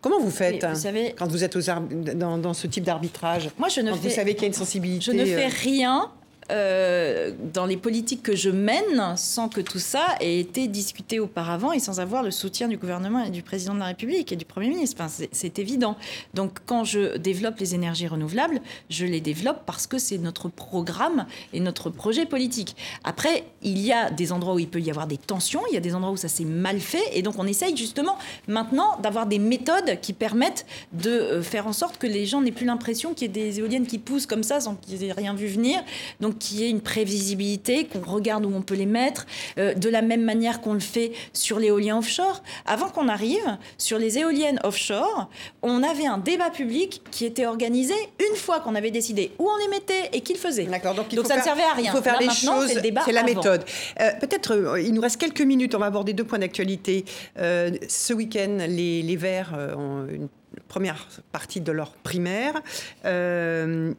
[0.00, 3.92] Comment vous faites vous savez, quand vous êtes dans, ce type d'arbitrage Moi, je ne
[3.92, 5.04] Vous savez qu'il y a une sensibilité.
[5.04, 6.10] Je ne fais euh, rien
[6.50, 11.72] euh, dans les politiques que je mène sans que tout ça ait été discuté auparavant
[11.72, 14.44] et sans avoir le soutien du gouvernement et du président de la République et du
[14.44, 15.02] Premier ministre.
[15.32, 15.96] C'est évident.
[16.34, 21.26] Donc quand je développe les énergies renouvelables, je les développe parce que c'est notre programme
[21.52, 22.76] et notre projet politique.
[23.04, 25.78] Après, il y a des endroits où il peut y avoir des tensions, il y
[25.78, 29.26] a des endroits où ça s'est mal fait et donc on essaye justement maintenant d'avoir
[29.26, 33.14] des méthodes qui permettent de euh, faire en sorte que les gens n'aient plus l'impression
[33.14, 35.80] qu'il y ait des éoliennes qui poussent comme ça sans qu'ils aient rien vu venir.
[36.20, 39.26] Donc qu'il y ait une prévisibilité, qu'on regarde où on peut les mettre,
[39.58, 42.42] euh, de la même manière qu'on le fait sur l'éolien offshore.
[42.66, 45.30] Avant qu'on arrive sur les éoliennes offshore,
[45.62, 49.56] on avait un débat public qui était organisé une fois qu'on avait décidé où on
[49.58, 50.64] les mettait et qui le faisait.
[50.64, 50.94] D'accord.
[50.94, 51.92] Donc, ça ne servait à rien.
[51.92, 52.72] Il faut faire les choses.
[53.04, 53.64] C'est la méthode.
[54.00, 55.74] Euh, peut-être, euh, il nous reste quelques minutes.
[55.74, 57.04] On va aborder deux points d'actualité.
[57.36, 60.28] ce week-end, les, les Verts ont une
[60.70, 62.62] première partie de leur primaire.
[63.02, 63.98] 120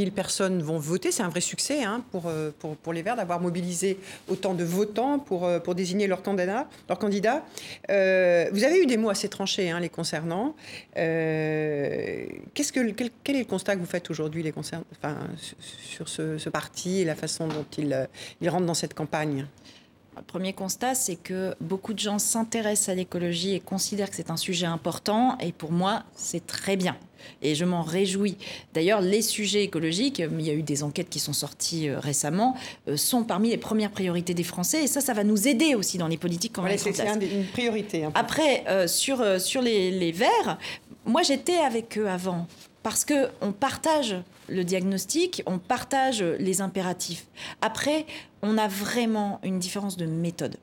[0.00, 1.12] 000 personnes vont voter.
[1.12, 3.98] C'est un vrai succès hein, pour, pour, pour, les Verts d'avoir mobilisé
[4.28, 6.68] autant de votants pour, pour désigner leur candidat.
[6.88, 7.44] Leur candidat.
[7.88, 10.54] vous avez eu des mots assez tranchés hein, les concernant.
[10.94, 11.02] Quel,
[12.54, 15.16] est le constat que vous faites aujourd'hui enfin,
[15.58, 19.46] sur ce, parti et la façon dont il rentre dans cette campagne?
[20.16, 24.30] Le premier constat, c'est que beaucoup de gens s'intéressent à l'écologie et considèrent que c'est
[24.30, 25.38] un sujet important.
[25.38, 26.96] Et pour moi, c'est très bien.
[27.40, 28.36] Et je m'en réjouis.
[28.74, 32.56] D'ailleurs, les sujets écologiques, il y a eu des enquêtes qui sont sorties euh, récemment,
[32.88, 34.84] euh, sont parmi les premières priorités des Français.
[34.84, 38.06] Et ça, ça va nous aider aussi dans les politiques qu'on va C'est une priorité.
[38.14, 40.58] Après, euh, sur, sur les, les Verts,
[41.06, 42.46] moi j'étais avec eux avant
[42.82, 44.16] parce qu'on partage
[44.48, 47.26] le diagnostic, on partage les impératifs.
[47.60, 48.06] Après,
[48.42, 50.56] on a vraiment une différence de méthode.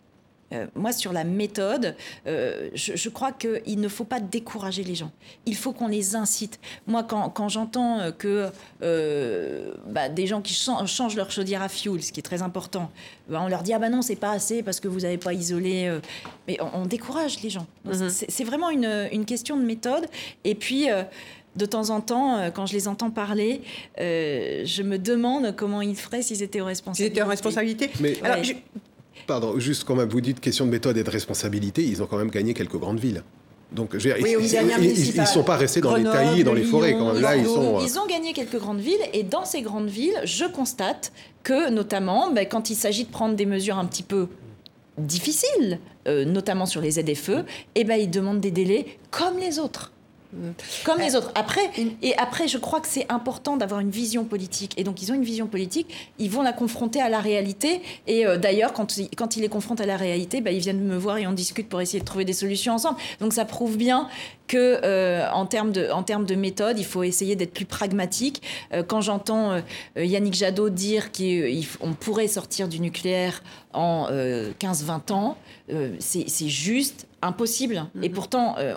[0.52, 1.96] Euh, moi, sur la méthode,
[2.26, 5.12] euh, je, crois qu'il ne faut pas décourager les gens.
[5.46, 6.60] Il faut qu'on les incite.
[6.88, 8.50] Moi, quand, j'entends que
[8.82, 12.90] euh, bah, des gens qui changent leur chaudière à fioul, ce qui est très important,
[13.28, 15.34] bah, on leur dit ah bah non, c'est pas assez parce que vous n'avez pas
[15.34, 16.00] isolé.
[16.48, 17.68] mais on, décourage les gens.
[17.86, 18.10] Mhm.
[18.10, 20.08] C'est vraiment une, une, question de méthode.
[20.44, 20.88] Et puis
[21.56, 23.62] de temps en temps, euh, quand je les entends parler,
[24.00, 27.04] euh, je me demande comment ils feraient s'ils étaient aux responsabilités.
[27.04, 28.18] S'ils étaient en responsabilité Mais
[29.28, 32.18] Pardon, juste quand même, vous dites question de méthode et de responsabilité, ils ont quand
[32.18, 33.24] même gagné quelques grandes villes.
[33.72, 36.94] Donc, je veux dire, ils ne sont pas restés dans les taillis, dans les forêts.
[36.94, 37.22] Quand même.
[37.22, 39.02] Là, ils, sont, euh, ils ont gagné quelques grandes villes.
[39.14, 41.12] Et dans ces grandes villes, je constate
[41.44, 44.28] que, notamment, ben, quand il s'agit de prendre des mesures un petit peu
[44.98, 47.44] difficiles, notamment sur les ZFE,
[47.76, 49.92] eh ben, ils demandent des délais comme les autres.
[50.86, 51.32] Comme les autres.
[51.34, 51.72] Après,
[52.04, 54.78] et après, je crois que c'est important d'avoir une vision politique.
[54.78, 55.88] Et donc, ils ont une vision politique,
[56.20, 57.82] ils vont la confronter à la réalité.
[58.06, 60.98] Et euh, d'ailleurs, quand, quand ils les confrontent à la réalité, bah, ils viennent me
[60.98, 63.00] voir et on discute pour essayer de trouver des solutions ensemble.
[63.20, 64.08] Donc, ça prouve bien
[64.46, 68.44] que euh, en termes de en termes de méthode, il faut essayer d'être plus pragmatique.
[68.74, 69.62] Euh, quand j'entends
[69.96, 73.42] Yannick Jadot dire qu'on pourrait sortir du nucléaire
[73.74, 74.08] en
[74.60, 75.38] 15-20 ans,
[76.00, 77.86] c'est juste impossible.
[78.02, 78.16] Et mhm.
[78.16, 78.74] pourtant, euh,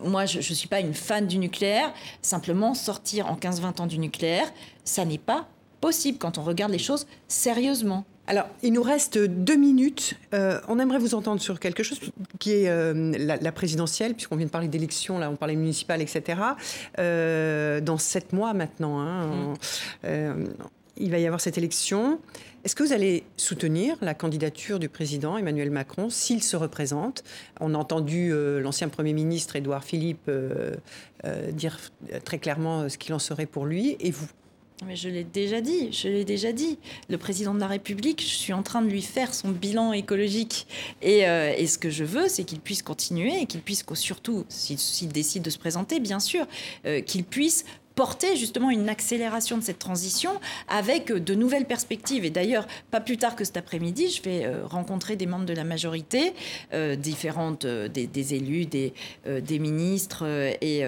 [0.00, 1.92] moi, je ne suis pas une fan du nucléaire.
[2.22, 4.46] Simplement, sortir en 15-20 ans du nucléaire,
[4.84, 5.46] ça n'est pas
[5.80, 8.04] possible quand on regarde les choses sérieusement.
[8.28, 10.14] Alors, il nous reste deux minutes.
[10.32, 11.98] Euh, on aimerait vous entendre sur quelque chose
[12.38, 16.38] qui est euh, la, présidentielle, puisqu'on vient de parler d'élections, là, on parlait municipales, etc.
[16.96, 19.54] dans sept mois maintenant, hein,
[20.04, 20.48] mhm.
[20.96, 22.18] Il va y avoir cette élection.
[22.64, 27.24] Est-ce que vous allez soutenir la candidature du président Emmanuel Macron s'il se représente?
[27.60, 30.74] On a entendu euh, l'ancien Premier ministre Édouard Philippe euh,
[31.24, 31.80] euh, dire
[32.24, 33.96] très clairement ce qu'il en serait pour lui.
[33.98, 34.28] Et vous?
[34.86, 36.78] Mais je l'ai déjà dit, je l'ai déjà dit.
[37.08, 40.66] Le président de la République, je suis en train de lui faire son bilan écologique.
[41.02, 45.10] Et, et ce que je veux, c'est qu'il puisse continuer et qu'il puisse, surtout, s'il
[45.10, 46.48] décide de se présenter, bien sûr,
[47.06, 47.64] qu'il puisse
[47.94, 50.32] porter justement une accélération de cette transition
[50.68, 52.24] avec euh, de nouvelles perspectives.
[52.24, 55.54] Et d'ailleurs, pas plus tard que cet après-midi, je vais euh, rencontrer des membres de
[55.54, 56.34] la majorité,
[56.72, 58.92] euh, différentes, des, élus, des,
[59.26, 60.24] des ministres,
[60.60, 60.84] et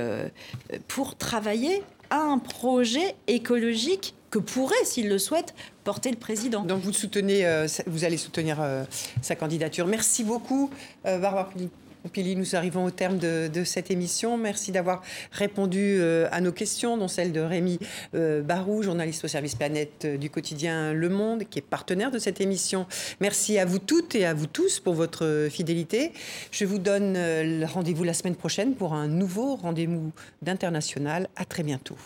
[0.88, 6.62] pour travailler à un projet écologique que pourrait, s'il le souhaite, porter le président.
[6.64, 7.44] Donc vous soutenez,
[7.86, 8.58] vous allez soutenir
[9.22, 9.86] sa candidature.
[9.86, 10.70] Merci beaucoup,
[11.04, 11.50] Barbara
[12.12, 14.36] Pili, nous arrivons au terme de, cette émission.
[14.36, 15.02] Merci d'avoir
[15.32, 17.78] répondu euh, à nos questions, dont celle de Rémi
[18.14, 22.18] euh, Barou, journaliste au service Planète euh, du quotidien Le Monde, qui est partenaire de
[22.18, 22.86] cette émission.
[23.20, 26.12] Merci à vous toutes et à vous tous pour votre fidélité.
[26.50, 27.16] Je vous donne
[27.64, 31.28] rendez-vous la semaine prochaine pour un nouveau rendez-vous d'international.
[31.36, 31.96] À très bientôt.